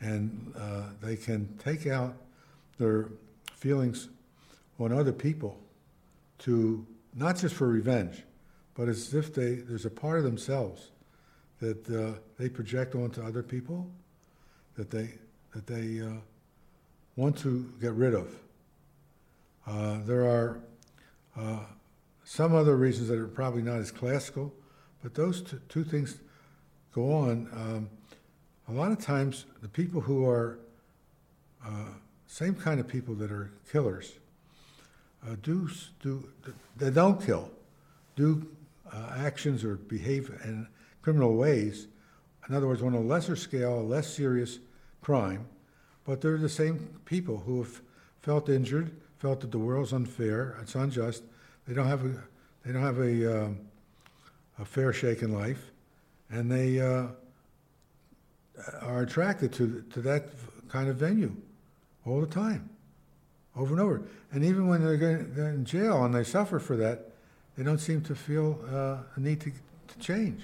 and 0.00 0.52
uh, 0.56 0.82
they 1.02 1.16
can 1.16 1.58
take 1.58 1.86
out 1.86 2.14
their 2.78 3.08
feelings 3.52 4.08
on 4.78 4.92
other 4.92 5.12
people 5.12 5.58
to 6.38 6.86
not 7.14 7.36
just 7.36 7.54
for 7.54 7.66
revenge, 7.66 8.22
but 8.74 8.88
as 8.88 9.12
if 9.12 9.34
they 9.34 9.54
there's 9.54 9.86
a 9.86 9.90
part 9.90 10.18
of 10.18 10.24
themselves 10.24 10.90
that 11.60 11.90
uh, 11.90 12.18
they 12.38 12.48
project 12.48 12.94
onto 12.94 13.22
other 13.22 13.42
people 13.42 13.88
that 14.78 14.90
they 14.90 15.10
that 15.54 15.66
they 15.66 16.00
uh, 16.00 16.20
want 17.16 17.36
to 17.36 17.70
get 17.80 17.92
rid 17.92 18.14
of. 18.14 18.32
Uh, 19.66 19.98
there 20.04 20.24
are 20.24 20.60
uh, 21.36 21.58
some 22.24 22.54
other 22.54 22.76
reasons 22.76 23.08
that 23.08 23.18
are 23.18 23.26
probably 23.26 23.62
not 23.62 23.78
as 23.78 23.90
classical, 23.90 24.52
but 25.02 25.14
those 25.14 25.42
two, 25.42 25.60
two 25.68 25.84
things 25.84 26.18
go 26.94 27.12
on. 27.12 27.48
Um, 27.52 27.90
a 28.68 28.72
lot 28.72 28.92
of 28.92 29.00
times, 29.00 29.46
the 29.62 29.68
people 29.68 30.00
who 30.00 30.28
are 30.28 30.58
uh, 31.66 31.90
same 32.28 32.54
kind 32.54 32.78
of 32.78 32.86
people 32.86 33.14
that 33.16 33.32
are 33.32 33.50
killers 33.70 34.12
uh, 35.26 35.34
do 35.42 35.68
do 36.00 36.28
they 36.76 36.90
don't 36.90 37.20
kill, 37.24 37.50
do 38.14 38.46
actions 39.16 39.64
or 39.64 39.74
behave 39.76 40.30
in 40.44 40.66
criminal 41.08 41.36
ways. 41.36 41.88
In 42.50 42.54
other 42.54 42.66
words, 42.66 42.82
on 42.82 42.92
a 42.92 43.00
lesser 43.00 43.34
scale, 43.34 43.80
a 43.80 43.80
less 43.80 44.14
serious 44.14 44.58
crime, 45.00 45.46
but 46.04 46.20
they're 46.20 46.36
the 46.36 46.50
same 46.50 47.00
people 47.06 47.38
who 47.38 47.62
have 47.62 47.80
felt 48.20 48.50
injured, 48.50 48.94
felt 49.16 49.40
that 49.40 49.50
the 49.50 49.58
world's 49.58 49.94
unfair, 49.94 50.58
it's 50.60 50.74
unjust, 50.74 51.22
they 51.66 51.72
don't 51.72 51.86
have 51.86 52.04
a, 52.04 52.22
they 52.62 52.72
don't 52.74 52.82
have 52.82 52.98
a, 52.98 53.44
um, 53.44 53.58
a 54.58 54.66
fair 54.66 54.92
shake 54.92 55.22
in 55.22 55.32
life, 55.32 55.70
and 56.28 56.52
they 56.52 56.78
uh, 56.78 57.06
are 58.82 59.00
attracted 59.00 59.50
to, 59.54 59.82
to 59.94 60.02
that 60.02 60.28
kind 60.68 60.90
of 60.90 60.96
venue 60.96 61.34
all 62.04 62.20
the 62.20 62.26
time, 62.26 62.68
over 63.56 63.72
and 63.72 63.80
over. 63.80 64.02
And 64.30 64.44
even 64.44 64.68
when 64.68 64.84
they're, 64.84 65.52
in 65.54 65.64
jail 65.64 66.04
and 66.04 66.14
they 66.14 66.24
suffer 66.24 66.58
for 66.58 66.76
that, 66.76 67.12
they 67.56 67.64
don't 67.64 67.78
seem 67.78 68.02
to 68.02 68.14
feel 68.14 68.60
uh, 68.70 68.98
a 69.16 69.20
need 69.20 69.40
to, 69.40 69.50
to 69.50 69.98
change. 70.00 70.42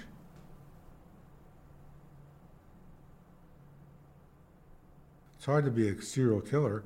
It's 5.45 5.47
hard 5.51 5.67
to 5.67 5.71
be 5.71 5.89
a 5.89 6.01
serial 6.01 6.41
killer 6.41 6.85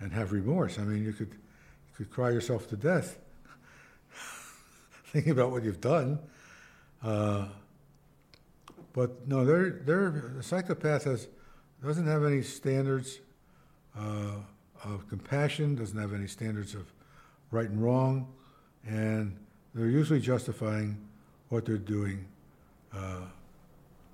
and 0.00 0.10
have 0.10 0.32
remorse. 0.32 0.78
I 0.78 0.84
mean, 0.84 1.04
you 1.04 1.12
could, 1.12 1.32
you 1.32 1.94
could 1.98 2.10
cry 2.10 2.30
yourself 2.30 2.66
to 2.70 2.76
death 2.76 3.18
thinking 5.04 5.32
about 5.32 5.50
what 5.50 5.64
you've 5.64 5.82
done. 5.82 6.18
Uh, 7.04 7.48
but 8.94 9.28
no, 9.28 9.44
they're, 9.44 9.82
they're, 9.84 10.32
the 10.34 10.42
psychopath 10.42 11.04
has, 11.04 11.28
doesn't 11.84 12.06
have 12.06 12.24
any 12.24 12.40
standards 12.40 13.18
uh, 13.94 14.36
of 14.82 15.06
compassion, 15.10 15.74
doesn't 15.74 16.00
have 16.00 16.14
any 16.14 16.26
standards 16.26 16.74
of 16.74 16.90
right 17.50 17.68
and 17.68 17.84
wrong, 17.84 18.32
and 18.86 19.36
they're 19.74 19.90
usually 19.90 20.20
justifying 20.20 20.96
what 21.50 21.66
they're 21.66 21.76
doing 21.76 22.24
uh, 22.94 23.26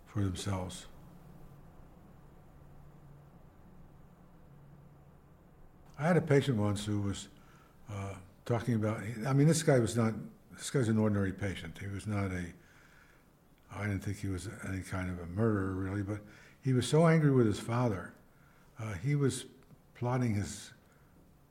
for 0.08 0.24
themselves. 0.24 0.86
I 5.98 6.06
had 6.06 6.16
a 6.16 6.20
patient 6.20 6.58
once 6.58 6.84
who 6.84 7.00
was 7.00 7.28
uh, 7.90 8.14
talking 8.44 8.74
about, 8.74 9.00
I 9.26 9.32
mean, 9.32 9.48
this 9.48 9.62
guy 9.62 9.78
was 9.78 9.96
not 9.96 10.12
this 10.56 10.70
guy's 10.70 10.88
an 10.88 10.98
ordinary 10.98 11.32
patient. 11.32 11.78
He 11.78 11.86
was 11.86 12.06
not 12.06 12.30
a, 12.32 12.44
I 13.74 13.82
didn't 13.82 14.00
think 14.00 14.18
he 14.18 14.28
was 14.28 14.48
any 14.68 14.80
kind 14.80 15.10
of 15.10 15.18
a 15.18 15.26
murderer 15.26 15.72
really, 15.72 16.02
but 16.02 16.20
he 16.62 16.72
was 16.72 16.86
so 16.86 17.06
angry 17.06 17.30
with 17.30 17.46
his 17.46 17.60
father. 17.60 18.12
Uh, 18.80 18.94
he 18.94 19.14
was 19.14 19.44
plotting 19.94 20.34
his 20.34 20.70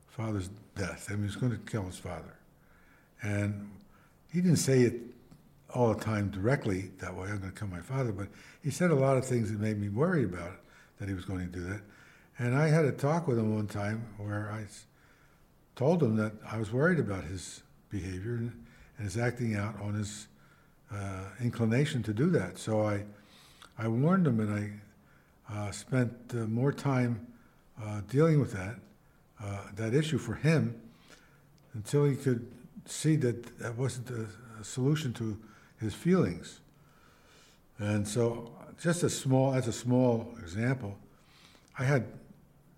father's 0.08 0.50
death. 0.76 1.06
I 1.08 1.12
mean, 1.12 1.22
he 1.22 1.26
was 1.26 1.36
going 1.36 1.52
to 1.52 1.70
kill 1.70 1.84
his 1.84 1.98
father. 1.98 2.36
And 3.22 3.70
he 4.32 4.40
didn't 4.40 4.58
say 4.58 4.82
it 4.82 4.94
all 5.74 5.92
the 5.92 6.02
time 6.02 6.30
directly 6.30 6.90
that 7.00 7.14
way, 7.14 7.28
I'm 7.28 7.38
going 7.38 7.52
to 7.52 7.58
kill 7.58 7.68
my 7.68 7.80
father, 7.80 8.12
but 8.12 8.28
he 8.62 8.70
said 8.70 8.90
a 8.90 8.94
lot 8.94 9.16
of 9.16 9.24
things 9.24 9.50
that 9.50 9.60
made 9.60 9.78
me 9.78 9.88
worry 9.88 10.24
about 10.24 10.52
it, 10.52 10.58
that 10.98 11.08
he 11.08 11.14
was 11.14 11.24
going 11.24 11.40
to 11.40 11.52
do 11.52 11.64
that. 11.64 11.80
And 12.38 12.54
I 12.54 12.68
had 12.68 12.84
a 12.84 12.92
talk 12.92 13.26
with 13.26 13.38
him 13.38 13.54
one 13.54 13.66
time 13.66 14.06
where 14.18 14.50
I 14.52 14.66
told 15.74 16.02
him 16.02 16.16
that 16.16 16.32
I 16.46 16.58
was 16.58 16.70
worried 16.70 16.98
about 16.98 17.24
his 17.24 17.62
behavior 17.88 18.34
and 18.34 18.52
his 18.98 19.16
acting 19.16 19.56
out 19.56 19.80
on 19.80 19.94
his 19.94 20.28
uh, 20.92 21.24
inclination 21.40 22.02
to 22.02 22.12
do 22.12 22.28
that. 22.30 22.58
So 22.58 22.82
I, 22.82 23.04
I 23.78 23.88
warned 23.88 24.26
him, 24.26 24.40
and 24.40 24.80
I 25.50 25.54
uh, 25.54 25.70
spent 25.70 26.12
uh, 26.32 26.38
more 26.46 26.72
time 26.72 27.26
uh, 27.82 28.02
dealing 28.08 28.40
with 28.40 28.52
that 28.52 28.76
uh, 29.42 29.60
that 29.76 29.92
issue 29.92 30.18
for 30.18 30.34
him 30.34 30.74
until 31.74 32.04
he 32.04 32.16
could 32.16 32.50
see 32.86 33.16
that 33.16 33.58
that 33.58 33.76
wasn't 33.76 34.08
a, 34.10 34.26
a 34.60 34.64
solution 34.64 35.12
to 35.14 35.38
his 35.78 35.94
feelings. 35.94 36.60
And 37.78 38.08
so, 38.08 38.50
just 38.80 39.02
a 39.02 39.10
small, 39.10 39.54
as 39.54 39.68
a 39.68 39.72
small 39.72 40.34
example, 40.40 40.96
I 41.78 41.84
had 41.84 42.06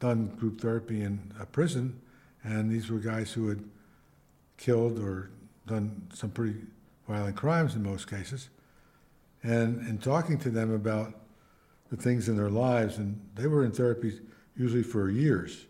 done 0.00 0.28
group 0.38 0.60
therapy 0.60 1.02
in 1.02 1.32
a 1.40 1.46
prison, 1.46 2.00
and 2.44 2.70
these 2.70 2.90
were 2.90 2.98
guys 2.98 3.32
who 3.32 3.48
had 3.48 3.62
killed 4.56 4.98
or 4.98 5.30
done 5.66 6.08
some 6.14 6.30
pretty 6.30 6.56
violent 7.06 7.36
crimes 7.36 7.74
in 7.74 7.82
most 7.82 8.08
cases, 8.08 8.48
and 9.42 9.86
in 9.88 9.98
talking 9.98 10.38
to 10.38 10.50
them 10.50 10.74
about 10.74 11.14
the 11.90 11.96
things 11.96 12.28
in 12.28 12.36
their 12.36 12.50
lives, 12.50 12.98
and 12.98 13.20
they 13.34 13.46
were 13.46 13.64
in 13.64 13.72
therapy 13.72 14.20
usually 14.56 14.82
for 14.82 15.08
years. 15.08 15.66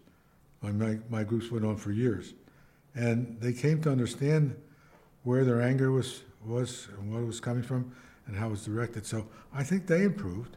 My, 0.62 0.98
my 1.08 1.22
groups 1.22 1.50
went 1.50 1.64
on 1.64 1.76
for 1.76 1.92
years. 1.92 2.34
And 2.94 3.36
they 3.40 3.52
came 3.52 3.80
to 3.82 3.90
understand 3.92 4.56
where 5.22 5.44
their 5.44 5.62
anger 5.62 5.92
was, 5.92 6.22
was 6.44 6.88
and 6.98 7.12
what 7.12 7.20
it 7.20 7.26
was 7.26 7.38
coming 7.38 7.62
from 7.62 7.94
and 8.26 8.36
how 8.36 8.48
it 8.48 8.50
was 8.50 8.64
directed. 8.64 9.06
So 9.06 9.28
I 9.54 9.62
think 9.62 9.86
they 9.86 10.02
improved. 10.02 10.56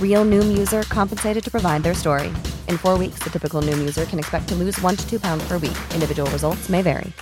Real 0.00 0.24
Noom 0.24 0.56
user 0.56 0.84
compensated 0.84 1.42
to 1.42 1.50
provide 1.50 1.82
their 1.82 1.94
story. 1.94 2.28
In 2.68 2.78
four 2.78 2.96
weeks, 2.96 3.18
the 3.24 3.30
typical 3.30 3.60
Noom 3.60 3.78
user 3.78 4.04
can 4.04 4.20
expect 4.20 4.46
to 4.50 4.54
lose 4.54 4.80
one 4.80 4.94
to 4.94 5.10
two 5.10 5.18
pounds 5.18 5.42
per 5.48 5.58
week. 5.58 5.76
Individual 5.92 6.30
results 6.30 6.68
may 6.68 6.80
vary. 6.80 7.12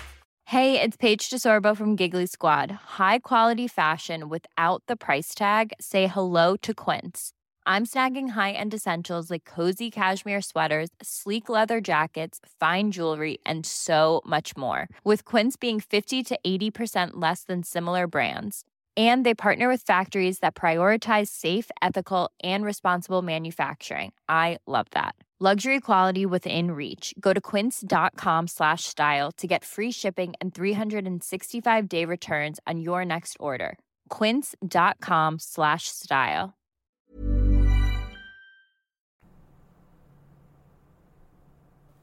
Hey, 0.47 0.79
it's 0.79 0.99
Paige 0.99 1.31
DeSorbo 1.31 1.75
from 1.75 1.97
Giggly 1.97 2.27
Squad. 2.27 2.71
High 2.71 3.21
quality 3.21 3.67
fashion 3.67 4.29
without 4.29 4.83
the 4.87 4.97
price 4.97 5.35
tag. 5.35 5.73
Say 5.81 6.09
hello 6.09 6.59
to 6.59 6.75
Quince. 6.75 7.33
I'm 7.65 7.87
snagging 7.87 8.31
high-end 8.31 8.75
essentials 8.75 9.31
like 9.31 9.45
cozy 9.45 9.91
cashmere 9.91 10.43
sweaters, 10.43 10.91
sleek 11.01 11.49
leather 11.49 11.81
jackets, 11.81 12.41
fine 12.61 12.91
jewelry, 12.91 13.39
and 13.47 13.65
so 13.65 14.21
much 14.27 14.57
more. 14.57 14.89
With 15.05 15.25
Quince 15.25 15.57
being 15.57 15.81
50 15.81 16.23
to 16.23 16.39
80% 16.45 17.13
less 17.15 17.45
than 17.45 17.63
similar 17.63 18.07
brands. 18.07 18.65
And 18.97 19.25
they 19.25 19.35
partner 19.35 19.69
with 19.69 19.83
factories 19.83 20.41
that 20.41 20.55
prioritize 20.55 21.29
safe, 21.29 21.71
ethical, 21.81 22.31
and 22.43 22.65
responsible 22.65 23.23
manufacturing. 23.23 24.13
I 24.29 24.59
love 24.67 24.87
that. 24.91 25.15
Luxury 25.43 25.81
quality 25.81 26.25
within 26.25 26.71
reach. 26.71 27.13
Go 27.19 27.33
to 27.33 27.41
quince.com 27.41 28.47
slash 28.47 28.85
style 28.85 29.33
to 29.39 29.47
get 29.49 29.65
free 29.65 29.91
shipping 29.91 30.35
and 30.41 30.55
365 30.55 31.89
day 31.89 32.05
returns 32.05 32.61
on 32.65 32.79
your 32.79 33.05
next 33.05 33.37
order. 33.41 33.77
Quince.com 34.09 35.41
slash 35.41 35.89
style. 35.89 36.55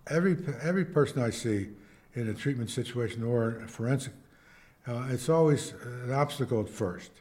Every, 0.10 0.36
every 0.62 0.84
person 0.84 1.22
I 1.22 1.30
see 1.30 1.70
in 2.16 2.28
a 2.28 2.34
treatment 2.34 2.72
situation 2.72 3.24
or 3.24 3.62
a 3.64 3.70
forensic, 3.70 4.12
uh, 4.88 5.08
it's 5.10 5.30
always 5.30 5.74
an 6.04 6.12
obstacle 6.12 6.62
at 6.62 6.70
first. 6.70 7.12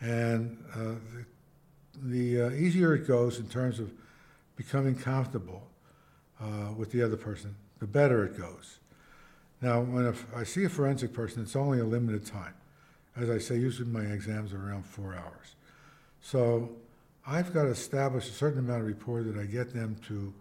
And 0.00 0.58
uh, 0.74 0.94
the, 2.02 2.36
the 2.36 2.46
uh, 2.46 2.50
easier 2.50 2.94
it 2.94 3.06
goes 3.06 3.38
in 3.38 3.48
terms 3.48 3.78
of 3.78 3.92
becoming 4.56 4.94
comfortable 4.94 5.62
uh, 6.40 6.72
with 6.76 6.90
the 6.92 7.02
other 7.02 7.16
person, 7.16 7.54
the 7.78 7.86
better 7.86 8.24
it 8.24 8.36
goes. 8.36 8.78
Now, 9.60 9.80
when 9.80 10.12
I 10.34 10.42
see 10.42 10.64
a 10.64 10.68
forensic 10.68 11.12
person, 11.12 11.42
it's 11.42 11.54
only 11.54 11.78
a 11.78 11.84
limited 11.84 12.26
time. 12.26 12.54
As 13.16 13.30
I 13.30 13.38
say, 13.38 13.56
usually 13.56 13.88
my 13.88 14.02
exams 14.02 14.52
are 14.52 14.68
around 14.68 14.84
four 14.84 15.14
hours. 15.14 15.54
So 16.20 16.70
I've 17.26 17.54
got 17.54 17.64
to 17.64 17.68
establish 17.68 18.28
a 18.28 18.32
certain 18.32 18.58
amount 18.58 18.82
of 18.82 18.88
rapport 18.88 19.22
that 19.22 19.38
I 19.38 19.44
get 19.44 19.72
them 19.72 19.96
to 20.08 20.34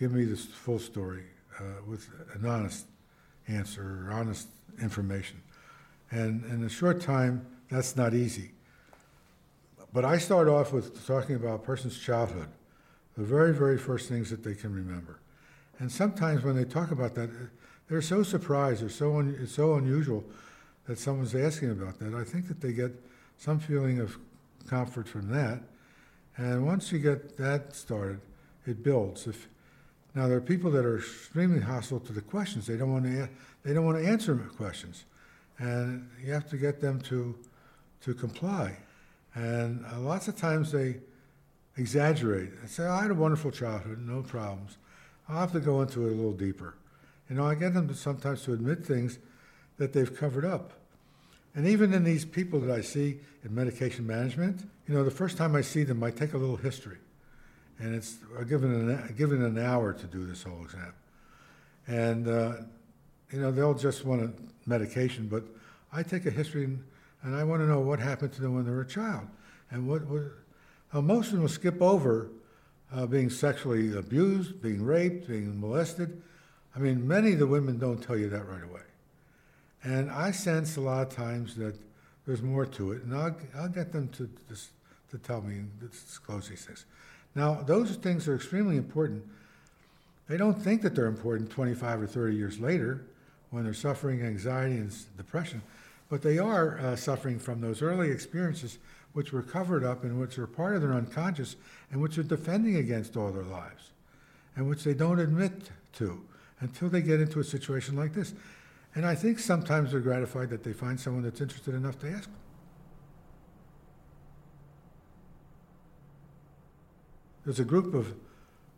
give 0.00 0.12
me 0.12 0.24
the 0.24 0.36
full 0.36 0.78
story 0.80 1.24
uh, 1.60 1.62
with 1.86 2.08
an 2.34 2.46
honest 2.46 2.86
answer 3.48 4.06
or 4.06 4.12
honest 4.12 4.48
information. 4.80 5.40
And 6.10 6.44
in 6.44 6.64
a 6.64 6.68
short 6.68 7.00
time, 7.00 7.46
that's 7.70 7.96
not 7.96 8.14
easy. 8.14 8.52
But 9.92 10.04
I 10.04 10.18
start 10.18 10.48
off 10.48 10.72
with 10.72 11.06
talking 11.06 11.36
about 11.36 11.54
a 11.56 11.58
person's 11.58 11.98
childhood, 11.98 12.48
the 13.16 13.24
very, 13.24 13.54
very 13.54 13.78
first 13.78 14.08
things 14.08 14.30
that 14.30 14.44
they 14.44 14.54
can 14.54 14.74
remember. 14.74 15.18
And 15.78 15.90
sometimes 15.90 16.42
when 16.42 16.56
they 16.56 16.64
talk 16.64 16.90
about 16.90 17.14
that, 17.14 17.30
they're 17.88 18.02
so 18.02 18.22
surprised, 18.22 18.82
they're 18.82 18.88
so 18.90 19.18
un- 19.18 19.36
it's 19.40 19.52
so 19.54 19.74
unusual 19.74 20.24
that 20.86 20.98
someone's 20.98 21.34
asking 21.34 21.70
about 21.70 21.98
that. 22.00 22.14
I 22.14 22.24
think 22.24 22.48
that 22.48 22.60
they 22.60 22.72
get 22.72 22.92
some 23.38 23.58
feeling 23.58 24.00
of 24.00 24.18
comfort 24.68 25.08
from 25.08 25.30
that. 25.30 25.60
And 26.36 26.66
once 26.66 26.92
you 26.92 26.98
get 26.98 27.36
that 27.38 27.74
started, 27.74 28.20
it 28.66 28.82
builds. 28.82 29.26
If, 29.26 29.48
now 30.18 30.26
there 30.26 30.36
are 30.36 30.40
people 30.40 30.68
that 30.72 30.84
are 30.84 30.98
extremely 30.98 31.60
hostile 31.60 32.00
to 32.00 32.12
the 32.12 32.20
questions. 32.20 32.66
They 32.66 32.76
don't 32.76 32.92
want 32.92 33.04
to. 33.04 33.28
They 33.62 33.72
don't 33.72 33.84
want 33.84 33.98
to 33.98 34.08
answer 34.08 34.34
questions, 34.56 35.04
and 35.58 36.10
you 36.20 36.32
have 36.32 36.50
to 36.50 36.56
get 36.56 36.80
them 36.80 37.00
to 37.02 37.36
to 38.00 38.14
comply. 38.14 38.76
And 39.36 39.84
uh, 39.86 40.00
lots 40.00 40.26
of 40.26 40.36
times 40.36 40.72
they 40.72 40.96
exaggerate 41.76 42.50
and 42.60 42.68
say, 42.68 42.82
oh, 42.82 42.94
I 42.94 43.02
had 43.02 43.12
a 43.12 43.14
wonderful 43.14 43.52
childhood, 43.52 44.00
no 44.04 44.22
problems. 44.22 44.78
I'll 45.28 45.38
have 45.38 45.52
to 45.52 45.60
go 45.60 45.82
into 45.82 46.08
it 46.08 46.12
a 46.12 46.16
little 46.16 46.32
deeper. 46.32 46.74
You 47.30 47.36
know, 47.36 47.46
I 47.46 47.54
get 47.54 47.74
them 47.74 47.86
to 47.86 47.94
sometimes 47.94 48.42
to 48.42 48.52
admit 48.54 48.84
things 48.84 49.20
that 49.76 49.92
they've 49.92 50.12
covered 50.12 50.44
up. 50.44 50.72
And 51.54 51.64
even 51.68 51.94
in 51.94 52.02
these 52.02 52.24
people 52.24 52.58
that 52.62 52.76
I 52.76 52.80
see 52.80 53.20
in 53.44 53.54
medication 53.54 54.04
management, 54.04 54.68
you 54.88 54.94
know, 54.94 55.04
the 55.04 55.12
first 55.12 55.36
time 55.36 55.54
I 55.54 55.60
see 55.60 55.84
them, 55.84 56.02
I 56.02 56.10
take 56.10 56.32
a 56.32 56.38
little 56.38 56.56
history. 56.56 56.98
And 57.78 57.94
it's 57.94 58.16
given 58.48 58.72
an, 58.72 59.14
given 59.16 59.42
an 59.42 59.58
hour 59.58 59.92
to 59.92 60.06
do 60.06 60.26
this 60.26 60.42
whole 60.42 60.62
exam. 60.64 60.92
And, 61.86 62.28
uh, 62.28 62.52
you 63.30 63.40
know, 63.40 63.50
they'll 63.50 63.74
just 63.74 64.04
want 64.04 64.22
a 64.22 64.32
medication, 64.68 65.28
but 65.28 65.44
I 65.92 66.02
take 66.02 66.26
a 66.26 66.30
history 66.30 66.64
and, 66.64 66.84
and 67.22 67.36
I 67.36 67.44
want 67.44 67.62
to 67.62 67.66
know 67.66 67.80
what 67.80 67.98
happened 68.00 68.32
to 68.34 68.40
them 68.40 68.54
when 68.54 68.64
they 68.64 68.70
were 68.70 68.82
a 68.82 68.86
child. 68.86 69.26
And 69.70 69.88
what, 69.88 70.06
what 70.06 70.22
uh, 70.92 71.00
most 71.00 71.26
of 71.28 71.32
them 71.34 71.42
will 71.42 71.48
skip 71.48 71.80
over 71.80 72.30
uh, 72.92 73.06
being 73.06 73.30
sexually 73.30 73.96
abused, 73.96 74.62
being 74.62 74.82
raped, 74.82 75.28
being 75.28 75.60
molested. 75.60 76.20
I 76.74 76.78
mean, 76.78 77.06
many 77.06 77.32
of 77.32 77.38
the 77.38 77.46
women 77.46 77.78
don't 77.78 78.02
tell 78.02 78.16
you 78.16 78.28
that 78.30 78.46
right 78.46 78.64
away. 78.64 78.80
And 79.84 80.10
I 80.10 80.30
sense 80.30 80.76
a 80.76 80.80
lot 80.80 81.06
of 81.06 81.14
times 81.14 81.54
that 81.56 81.74
there's 82.26 82.42
more 82.42 82.66
to 82.66 82.92
it, 82.92 83.02
and 83.02 83.14
I'll, 83.14 83.36
I'll 83.56 83.68
get 83.68 83.92
them 83.92 84.08
to, 84.08 84.28
to, 84.48 84.60
to 85.10 85.18
tell 85.18 85.40
me 85.40 85.56
and 85.56 85.90
disclose 85.90 86.48
these 86.48 86.64
things. 86.64 86.84
Now, 87.34 87.54
those 87.54 87.96
things 87.96 88.26
are 88.28 88.34
extremely 88.34 88.76
important. 88.76 89.24
They 90.28 90.36
don't 90.36 90.60
think 90.60 90.82
that 90.82 90.94
they're 90.94 91.06
important 91.06 91.50
25 91.50 92.02
or 92.02 92.06
30 92.06 92.36
years 92.36 92.58
later 92.58 93.02
when 93.50 93.64
they're 93.64 93.74
suffering 93.74 94.22
anxiety 94.22 94.76
and 94.76 94.94
depression, 95.16 95.62
but 96.08 96.22
they 96.22 96.38
are 96.38 96.78
uh, 96.78 96.96
suffering 96.96 97.38
from 97.38 97.60
those 97.60 97.80
early 97.80 98.10
experiences 98.10 98.78
which 99.12 99.32
were 99.32 99.42
covered 99.42 99.84
up 99.84 100.04
and 100.04 100.20
which 100.20 100.38
are 100.38 100.46
part 100.46 100.76
of 100.76 100.82
their 100.82 100.92
unconscious 100.92 101.56
and 101.90 102.00
which 102.00 102.18
are 102.18 102.22
defending 102.22 102.76
against 102.76 103.16
all 103.16 103.30
their 103.30 103.42
lives 103.42 103.90
and 104.54 104.68
which 104.68 104.84
they 104.84 104.94
don't 104.94 105.20
admit 105.20 105.70
to 105.94 106.20
until 106.60 106.88
they 106.88 107.00
get 107.00 107.20
into 107.20 107.40
a 107.40 107.44
situation 107.44 107.96
like 107.96 108.12
this. 108.12 108.34
And 108.94 109.06
I 109.06 109.14
think 109.14 109.38
sometimes 109.38 109.92
they're 109.92 110.00
gratified 110.00 110.50
that 110.50 110.64
they 110.64 110.72
find 110.72 110.98
someone 110.98 111.22
that's 111.22 111.40
interested 111.40 111.74
enough 111.74 111.98
to 112.00 112.10
ask 112.10 112.24
them. 112.24 112.34
There's 117.48 117.60
a 117.60 117.64
group 117.64 117.94
of 117.94 118.14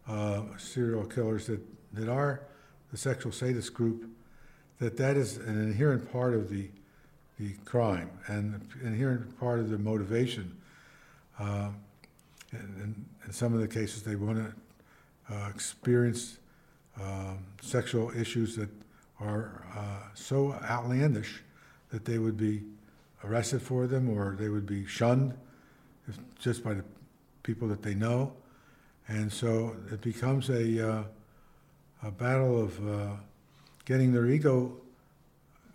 uh, 0.08 0.56
serial 0.56 1.04
killers 1.04 1.48
that, 1.48 1.58
that 1.92 2.08
are 2.08 2.42
the 2.92 2.96
sexual 2.96 3.32
sadist 3.32 3.74
group, 3.74 4.08
that 4.78 4.96
that 4.96 5.16
is 5.16 5.38
an 5.38 5.60
inherent 5.60 6.12
part 6.12 6.34
of 6.34 6.48
the, 6.48 6.68
the 7.40 7.54
crime. 7.64 8.08
And, 8.28 8.62
here 8.96 9.26
part 9.40 9.58
of 9.58 9.70
the 9.70 9.78
motivation, 9.78 10.56
uh, 11.40 11.70
in, 12.52 13.04
in, 13.26 13.32
some 13.32 13.54
of 13.54 13.60
the 13.60 13.66
cases, 13.66 14.04
they 14.04 14.14
want 14.14 14.38
to 14.38 15.34
uh, 15.34 15.48
experience 15.48 16.38
um, 17.02 17.44
sexual 17.60 18.12
issues 18.12 18.54
that 18.54 18.70
are 19.18 19.64
uh, 19.76 20.06
so 20.14 20.52
outlandish 20.62 21.42
that 21.90 22.04
they 22.04 22.18
would 22.18 22.36
be 22.36 22.62
arrested 23.24 23.62
for 23.62 23.88
them 23.88 24.08
or 24.08 24.36
they 24.38 24.48
would 24.48 24.66
be 24.66 24.86
shunned 24.86 25.34
if, 26.06 26.16
just 26.38 26.62
by 26.62 26.72
the 26.72 26.84
people 27.42 27.66
that 27.66 27.82
they 27.82 27.94
know. 27.96 28.32
And 29.10 29.30
so 29.32 29.76
it 29.90 30.00
becomes 30.02 30.50
a, 30.50 30.88
uh, 30.88 31.02
a 32.04 32.10
battle 32.12 32.62
of 32.62 32.88
uh, 32.88 33.08
getting 33.84 34.12
their 34.12 34.26
ego 34.26 34.76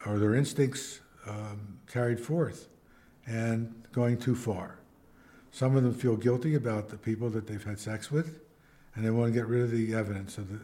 or 0.05 0.19
their 0.19 0.35
instincts 0.35 1.01
um, 1.27 1.79
carried 1.85 2.17
forth 2.17 2.69
and 3.27 3.83
going 3.91 4.17
too 4.17 4.35
far. 4.35 4.79
Some 5.51 5.75
of 5.75 5.83
them 5.83 5.93
feel 5.93 6.15
guilty 6.15 6.55
about 6.55 6.87
the 6.87 6.97
people 6.97 7.29
that 7.31 7.45
they've 7.45 7.63
had 7.63 7.77
sex 7.77 8.09
with, 8.09 8.39
and 8.95 9.05
they 9.05 9.09
want 9.09 9.33
to 9.33 9.37
get 9.37 9.47
rid 9.47 9.63
of 9.63 9.71
the 9.71 9.93
evidence 9.93 10.37
of 10.37 10.49
the, 10.49 10.59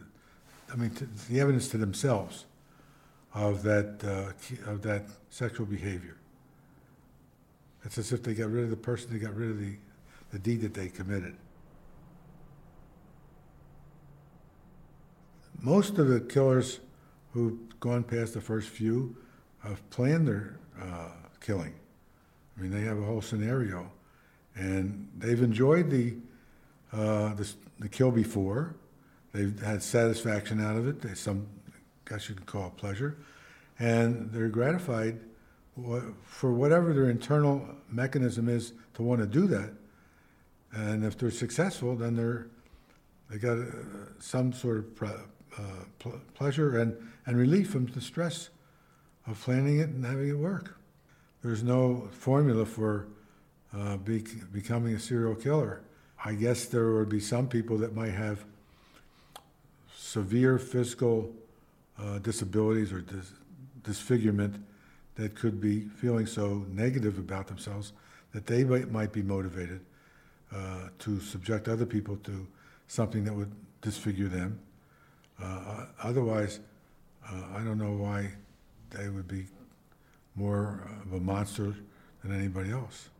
I 0.72 0.76
mean, 0.76 0.92
the 1.28 1.40
evidence 1.40 1.68
to 1.68 1.78
themselves 1.78 2.46
of 3.34 3.62
that 3.64 4.02
uh, 4.02 4.70
of 4.70 4.80
that 4.82 5.02
sexual 5.28 5.66
behavior. 5.66 6.16
It's 7.84 7.98
as 7.98 8.12
if 8.12 8.22
they 8.22 8.32
got 8.32 8.50
rid 8.50 8.64
of 8.64 8.70
the 8.70 8.76
person, 8.76 9.12
they 9.12 9.18
got 9.18 9.34
rid 9.34 9.50
of 9.50 9.60
the, 9.60 9.76
the 10.30 10.38
deed 10.38 10.62
that 10.62 10.72
they 10.72 10.88
committed. 10.88 11.36
Most 15.62 15.98
of 15.98 16.08
the 16.08 16.20
killers 16.20 16.80
who've 17.32 17.56
gone 17.78 18.02
past 18.02 18.34
the 18.34 18.40
first 18.40 18.68
few 18.68 19.16
have 19.60 19.88
planned 19.90 20.26
their 20.26 20.58
uh, 20.80 21.10
killing. 21.40 21.72
I 22.56 22.62
mean, 22.62 22.72
they 22.72 22.80
have 22.80 22.98
a 22.98 23.04
whole 23.04 23.22
scenario, 23.22 23.88
and 24.56 25.08
they've 25.16 25.40
enjoyed 25.40 25.88
the 25.88 26.16
uh, 26.92 27.34
the, 27.34 27.48
the 27.78 27.88
kill 27.88 28.10
before. 28.10 28.74
They've 29.32 29.58
had 29.62 29.84
satisfaction 29.84 30.60
out 30.60 30.76
of 30.76 30.88
it. 30.88 31.00
They, 31.00 31.14
some, 31.14 31.46
guess 32.08 32.28
you 32.28 32.34
could 32.34 32.46
call 32.46 32.66
it 32.66 32.76
pleasure, 32.76 33.16
and 33.78 34.32
they're 34.32 34.48
gratified 34.48 35.20
for 36.24 36.52
whatever 36.52 36.92
their 36.92 37.08
internal 37.08 37.64
mechanism 37.88 38.48
is 38.48 38.72
to 38.94 39.04
want 39.04 39.20
to 39.20 39.28
do 39.28 39.46
that. 39.46 39.72
And 40.72 41.04
if 41.04 41.16
they're 41.16 41.30
successful, 41.30 41.94
then 41.94 42.16
they're 42.16 42.48
they 43.30 43.38
got 43.38 43.56
uh, 43.56 43.64
some 44.18 44.52
sort 44.52 44.76
of 44.76 44.94
pl- 45.98 46.20
pleasure 46.34 46.78
and, 46.78 46.96
and 47.26 47.36
relief 47.36 47.70
from 47.70 47.86
the 47.86 48.00
stress 48.00 48.50
of 49.26 49.40
planning 49.40 49.78
it 49.78 49.88
and 49.88 50.04
having 50.04 50.28
it 50.28 50.38
work. 50.38 50.78
There's 51.42 51.62
no 51.62 52.08
formula 52.12 52.64
for 52.64 53.06
uh, 53.76 53.96
be, 53.96 54.24
becoming 54.52 54.94
a 54.94 54.98
serial 54.98 55.34
killer. 55.34 55.82
I 56.24 56.34
guess 56.34 56.66
there 56.66 56.92
would 56.92 57.08
be 57.08 57.20
some 57.20 57.48
people 57.48 57.78
that 57.78 57.94
might 57.94 58.12
have 58.12 58.44
severe 59.96 60.58
physical 60.58 61.32
uh, 61.98 62.18
disabilities 62.18 62.92
or 62.92 63.00
dis- 63.00 63.32
disfigurement 63.82 64.64
that 65.14 65.34
could 65.34 65.60
be 65.60 65.80
feeling 65.80 66.26
so 66.26 66.64
negative 66.70 67.18
about 67.18 67.46
themselves 67.46 67.92
that 68.32 68.46
they 68.46 68.64
might, 68.64 68.90
might 68.90 69.12
be 69.12 69.22
motivated 69.22 69.80
uh, 70.54 70.88
to 70.98 71.20
subject 71.20 71.68
other 71.68 71.86
people 71.86 72.16
to 72.16 72.46
something 72.88 73.24
that 73.24 73.32
would 73.32 73.52
disfigure 73.80 74.28
them. 74.28 74.58
Uh, 75.42 75.86
otherwise, 76.02 76.60
uh, 77.28 77.42
I 77.56 77.64
don't 77.64 77.78
know 77.78 77.92
why 77.92 78.30
they 78.90 79.08
would 79.08 79.26
be 79.26 79.46
more 80.34 80.88
of 81.04 81.12
a 81.12 81.20
monster 81.20 81.74
than 82.22 82.38
anybody 82.38 82.70
else. 82.70 83.10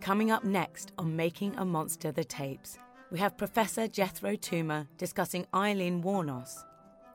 Coming 0.00 0.30
up 0.30 0.44
next 0.44 0.92
on 0.98 1.14
Making 1.14 1.56
a 1.56 1.64
Monster 1.64 2.10
the 2.10 2.24
Tapes 2.24 2.78
we 3.10 3.18
have 3.18 3.36
Professor 3.36 3.88
Jethro 3.88 4.36
Toomer 4.36 4.86
discussing 4.96 5.46
Aileen 5.52 6.02
Wuornos. 6.02 6.64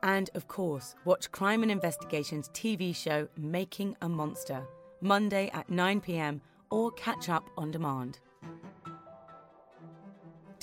And 0.02 0.28
of 0.34 0.46
course, 0.46 0.94
watch 1.06 1.32
Crime 1.32 1.62
and 1.62 1.72
Investigations 1.72 2.50
TV 2.50 2.94
show 2.94 3.28
Making 3.36 3.96
a 4.02 4.08
Monster, 4.08 4.62
Monday 5.00 5.50
at 5.54 5.70
9 5.70 6.00
pm, 6.02 6.42
or 6.70 6.90
catch 6.92 7.28
up 7.30 7.48
on 7.56 7.70
demand. 7.70 8.18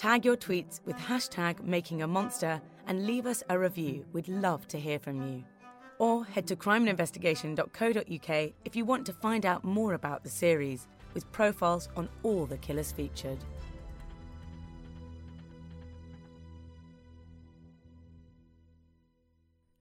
Tag 0.03 0.25
your 0.25 0.35
tweets 0.35 0.81
with 0.83 0.97
hashtag 0.97 1.63
Making 1.63 2.01
a 2.01 2.07
Monster 2.07 2.61
and 2.87 3.07
leave 3.07 3.25
us 3.25 3.41
a 3.47 3.57
review. 3.57 4.05
We'd 4.11 4.27
love 4.27 4.67
to 4.67 4.77
hear 4.77 4.99
from 4.99 5.25
you. 5.25 5.45
Or 5.97 6.25
head 6.25 6.45
to 6.47 6.57
crimeandinvestigation.co.uk 6.57 8.53
if 8.65 8.75
you 8.75 8.83
want 8.83 9.05
to 9.05 9.13
find 9.13 9.45
out 9.45 9.63
more 9.63 9.93
about 9.93 10.25
the 10.25 10.29
series, 10.29 10.89
with 11.13 11.31
profiles 11.31 11.87
on 11.95 12.09
all 12.21 12.45
the 12.45 12.57
killers 12.57 12.91
featured. 12.91 13.37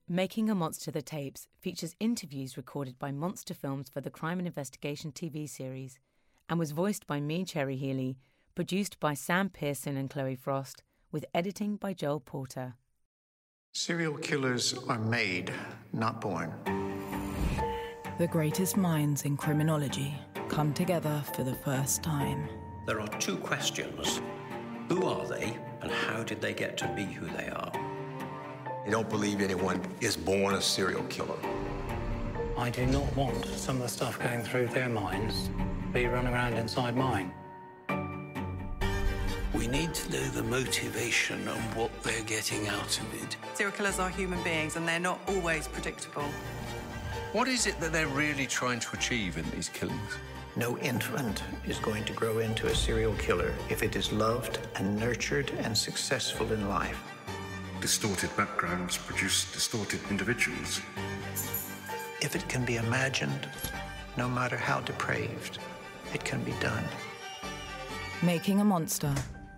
Making 0.09 0.49
a 0.51 0.55
Monster 0.55 0.93
the 0.93 1.03
Tapes 1.03 1.49
features 1.61 1.97
interviews 1.99 2.57
recorded 2.57 2.97
by 2.97 3.11
Monster 3.11 3.55
Films 3.55 3.89
for 3.89 4.01
the 4.01 4.09
Crime 4.09 4.39
and 4.39 4.47
Investigation 4.47 5.11
TV 5.11 5.49
series 5.49 5.99
and 6.49 6.61
was 6.61 6.71
voiced 6.71 7.09
by 7.09 7.19
me, 7.19 7.45
Cherry 7.45 7.75
Healey, 7.75 8.19
produced 8.55 9.01
by 9.01 9.15
Sam 9.15 9.49
Pearson 9.49 9.97
and 9.97 10.11
Chloe 10.11 10.37
Frost, 10.37 10.83
with 11.11 11.25
editing 11.35 11.77
by 11.77 11.93
Joel 11.93 12.21
Porter. 12.21 12.75
Serial 13.73 14.17
killers 14.19 14.75
are 14.89 14.99
made, 14.99 15.53
not 15.93 16.21
born. 16.21 16.53
The 18.19 18.27
greatest 18.27 18.77
minds 18.77 19.25
in 19.25 19.37
criminology 19.37 20.15
come 20.49 20.75
together 20.75 21.23
for 21.35 21.45
the 21.45 21.55
first 21.55 22.03
time. 22.03 22.49
There 22.87 23.01
are 23.01 23.09
two 23.19 23.37
questions 23.37 24.21
Who 24.89 25.07
are 25.07 25.27
they, 25.27 25.57
and 25.81 25.91
how 25.91 26.23
did 26.23 26.41
they 26.41 26.53
get 26.53 26.77
to 26.79 26.89
be 26.95 27.05
who 27.05 27.27
they 27.27 27.49
are? 27.49 27.73
They 28.85 28.91
don't 28.91 29.09
believe 29.09 29.41
anyone 29.41 29.81
is 30.01 30.17
born 30.17 30.55
a 30.55 30.61
serial 30.61 31.05
killer. 31.05 31.39
I 32.59 32.69
do 32.69 32.85
not 32.87 33.17
want 33.17 33.47
some 33.47 33.77
of 33.77 33.83
the 33.83 33.89
stuff 33.89 34.19
going 34.19 34.43
through 34.43 34.67
their 34.69 34.89
minds 34.89 35.49
be 35.93 36.07
running 36.07 36.33
around 36.33 36.55
inside 36.55 36.97
mine. 36.97 37.33
We 39.63 39.69
need 39.69 39.95
to 39.95 40.11
know 40.11 40.25
the 40.31 40.43
motivation 40.43 41.47
and 41.47 41.75
what 41.77 42.03
they're 42.03 42.25
getting 42.25 42.67
out 42.67 42.99
of 42.99 43.23
it. 43.23 43.37
Serial 43.55 43.71
killers 43.71 44.01
are 44.01 44.09
human 44.09 44.43
beings 44.43 44.75
and 44.75 44.89
they're 44.89 44.99
not 44.99 45.21
always 45.29 45.69
predictable. 45.69 46.29
What 47.31 47.47
is 47.47 47.69
it 47.69 47.79
that 47.79 47.93
they're 47.93 48.09
really 48.09 48.49
trying 48.49 48.81
to 48.81 48.89
achieve 48.97 49.39
in 49.39 49.49
these 49.53 49.69
killings? 49.69 50.17
No 50.57 50.77
infant 50.79 51.45
is 51.65 51.79
going 51.79 52.05
to 52.07 52.13
grow 52.13 52.41
into 52.41 52.67
a 52.67 52.75
serial 52.75 53.15
killer 53.19 53.55
if 53.71 53.85
it 53.85 53.95
is 53.95 54.11
loved 54.11 54.59
and 54.75 54.99
nurtured 54.99 55.53
and 55.61 55.79
successful 55.79 56.53
in 56.53 56.69
life 56.69 57.01
distorted 57.81 58.37
backgrounds 58.37 58.97
produce 58.97 59.53
distorted 59.53 60.01
individuals. 60.11 60.81
If 62.21 62.35
it 62.35 62.49
can 62.49 62.65
be 62.65 62.79
imagined, 62.79 63.49
no 64.17 64.29
matter 64.29 64.57
how 64.57 64.81
depraved, 64.81 65.61
it 66.13 66.25
can 66.25 66.43
be 66.43 66.53
done. 66.61 66.85
Making 68.23 68.61
a 68.61 68.65
Monster, 68.65 69.13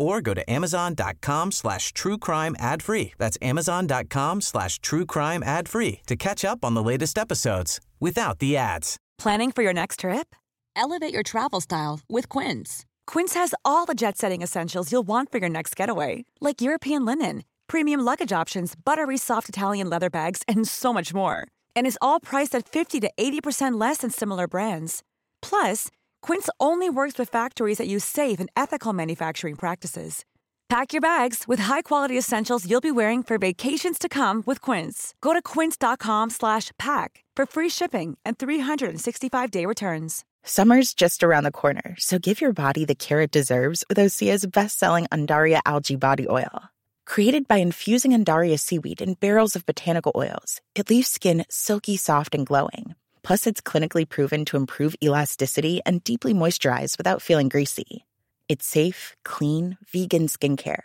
or 0.00 0.20
go 0.20 0.34
to 0.34 0.50
amazon.com 0.50 1.52
slash 1.52 1.92
true 1.92 2.18
crime 2.18 2.56
ad 2.58 2.82
free. 2.82 3.12
That's 3.18 3.38
amazon.com 3.42 4.40
slash 4.40 4.78
true 4.80 5.04
crime 5.04 5.42
ad 5.42 5.68
free 5.68 6.00
to 6.06 6.16
catch 6.16 6.44
up 6.44 6.64
on 6.64 6.74
the 6.74 6.82
latest 6.82 7.18
episodes 7.18 7.80
without 8.00 8.38
the 8.38 8.56
ads. 8.56 8.96
Planning 9.18 9.52
for 9.52 9.62
your 9.62 9.74
next 9.74 10.00
trip? 10.00 10.34
Elevate 10.74 11.12
your 11.12 11.22
travel 11.22 11.60
style 11.60 12.00
with 12.08 12.28
Quince. 12.28 12.86
Quince 13.06 13.34
has 13.34 13.54
all 13.64 13.86
the 13.86 13.94
jet 13.94 14.16
setting 14.16 14.40
essentials 14.40 14.90
you'll 14.90 15.06
want 15.06 15.30
for 15.30 15.38
your 15.38 15.48
next 15.48 15.76
getaway, 15.76 16.24
like 16.40 16.62
European 16.62 17.04
linen, 17.04 17.44
premium 17.66 18.00
luggage 18.00 18.32
options, 18.32 18.74
buttery 18.84 19.18
soft 19.18 19.48
Italian 19.48 19.90
leather 19.90 20.10
bags, 20.10 20.42
and 20.48 20.66
so 20.66 20.92
much 20.92 21.12
more 21.12 21.48
and 21.74 21.86
is 21.86 21.98
all 22.00 22.20
priced 22.20 22.54
at 22.54 22.68
50 22.68 23.00
to 23.00 23.10
80% 23.18 23.80
less 23.80 23.98
than 23.98 24.10
similar 24.10 24.46
brands. 24.46 25.02
Plus, 25.42 25.88
Quince 26.22 26.48
only 26.58 26.88
works 26.88 27.18
with 27.18 27.28
factories 27.28 27.78
that 27.78 27.88
use 27.88 28.04
safe 28.04 28.40
and 28.40 28.48
ethical 28.56 28.92
manufacturing 28.92 29.56
practices. 29.56 30.24
Pack 30.68 30.92
your 30.92 31.00
bags 31.00 31.48
with 31.48 31.58
high-quality 31.58 32.16
essentials 32.16 32.64
you'll 32.70 32.80
be 32.80 32.92
wearing 32.92 33.24
for 33.24 33.38
vacations 33.38 33.98
to 33.98 34.08
come 34.08 34.44
with 34.46 34.60
Quince. 34.60 35.14
Go 35.20 35.32
to 35.32 35.42
quince.com/pack 35.42 37.24
for 37.36 37.46
free 37.46 37.68
shipping 37.68 38.18
and 38.24 38.38
365-day 38.38 39.66
returns. 39.66 40.24
Summer's 40.44 40.94
just 40.94 41.22
around 41.22 41.44
the 41.44 41.50
corner, 41.50 41.96
so 41.98 42.18
give 42.18 42.40
your 42.40 42.52
body 42.52 42.84
the 42.84 42.94
care 42.94 43.22
it 43.22 43.30
deserves 43.30 43.84
with 43.88 43.98
Osea's 43.98 44.46
best-selling 44.46 45.06
Undaria 45.10 45.60
algae 45.66 45.96
body 45.96 46.26
oil. 46.28 46.70
Created 47.06 47.48
by 47.48 47.56
infusing 47.56 48.12
Undaria 48.12 48.58
seaweed 48.58 49.02
in 49.02 49.14
barrels 49.14 49.56
of 49.56 49.66
botanical 49.66 50.12
oils, 50.14 50.60
it 50.76 50.88
leaves 50.90 51.08
skin 51.08 51.44
silky 51.50 51.96
soft 51.96 52.34
and 52.34 52.46
glowing. 52.46 52.94
Plus, 53.22 53.46
it's 53.46 53.60
clinically 53.60 54.08
proven 54.08 54.44
to 54.46 54.56
improve 54.56 54.96
elasticity 55.02 55.80
and 55.86 56.02
deeply 56.04 56.34
moisturize 56.34 56.98
without 56.98 57.22
feeling 57.22 57.48
greasy. 57.48 58.04
It's 58.48 58.66
safe, 58.66 59.16
clean, 59.24 59.78
vegan 59.86 60.26
skincare. 60.26 60.82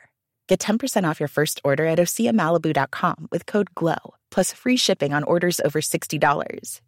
Get 0.48 0.60
10% 0.60 1.10
off 1.10 1.20
your 1.20 1.28
first 1.28 1.60
order 1.64 1.86
at 1.88 1.98
OseaMalibu.com 1.98 3.28
with 3.32 3.48
code 3.48 3.74
GLOW, 3.74 4.14
plus 4.30 4.54
free 4.54 4.78
shipping 4.78 5.14
on 5.14 5.24
orders 5.24 5.60
over 5.60 5.82
$60. 5.82 6.82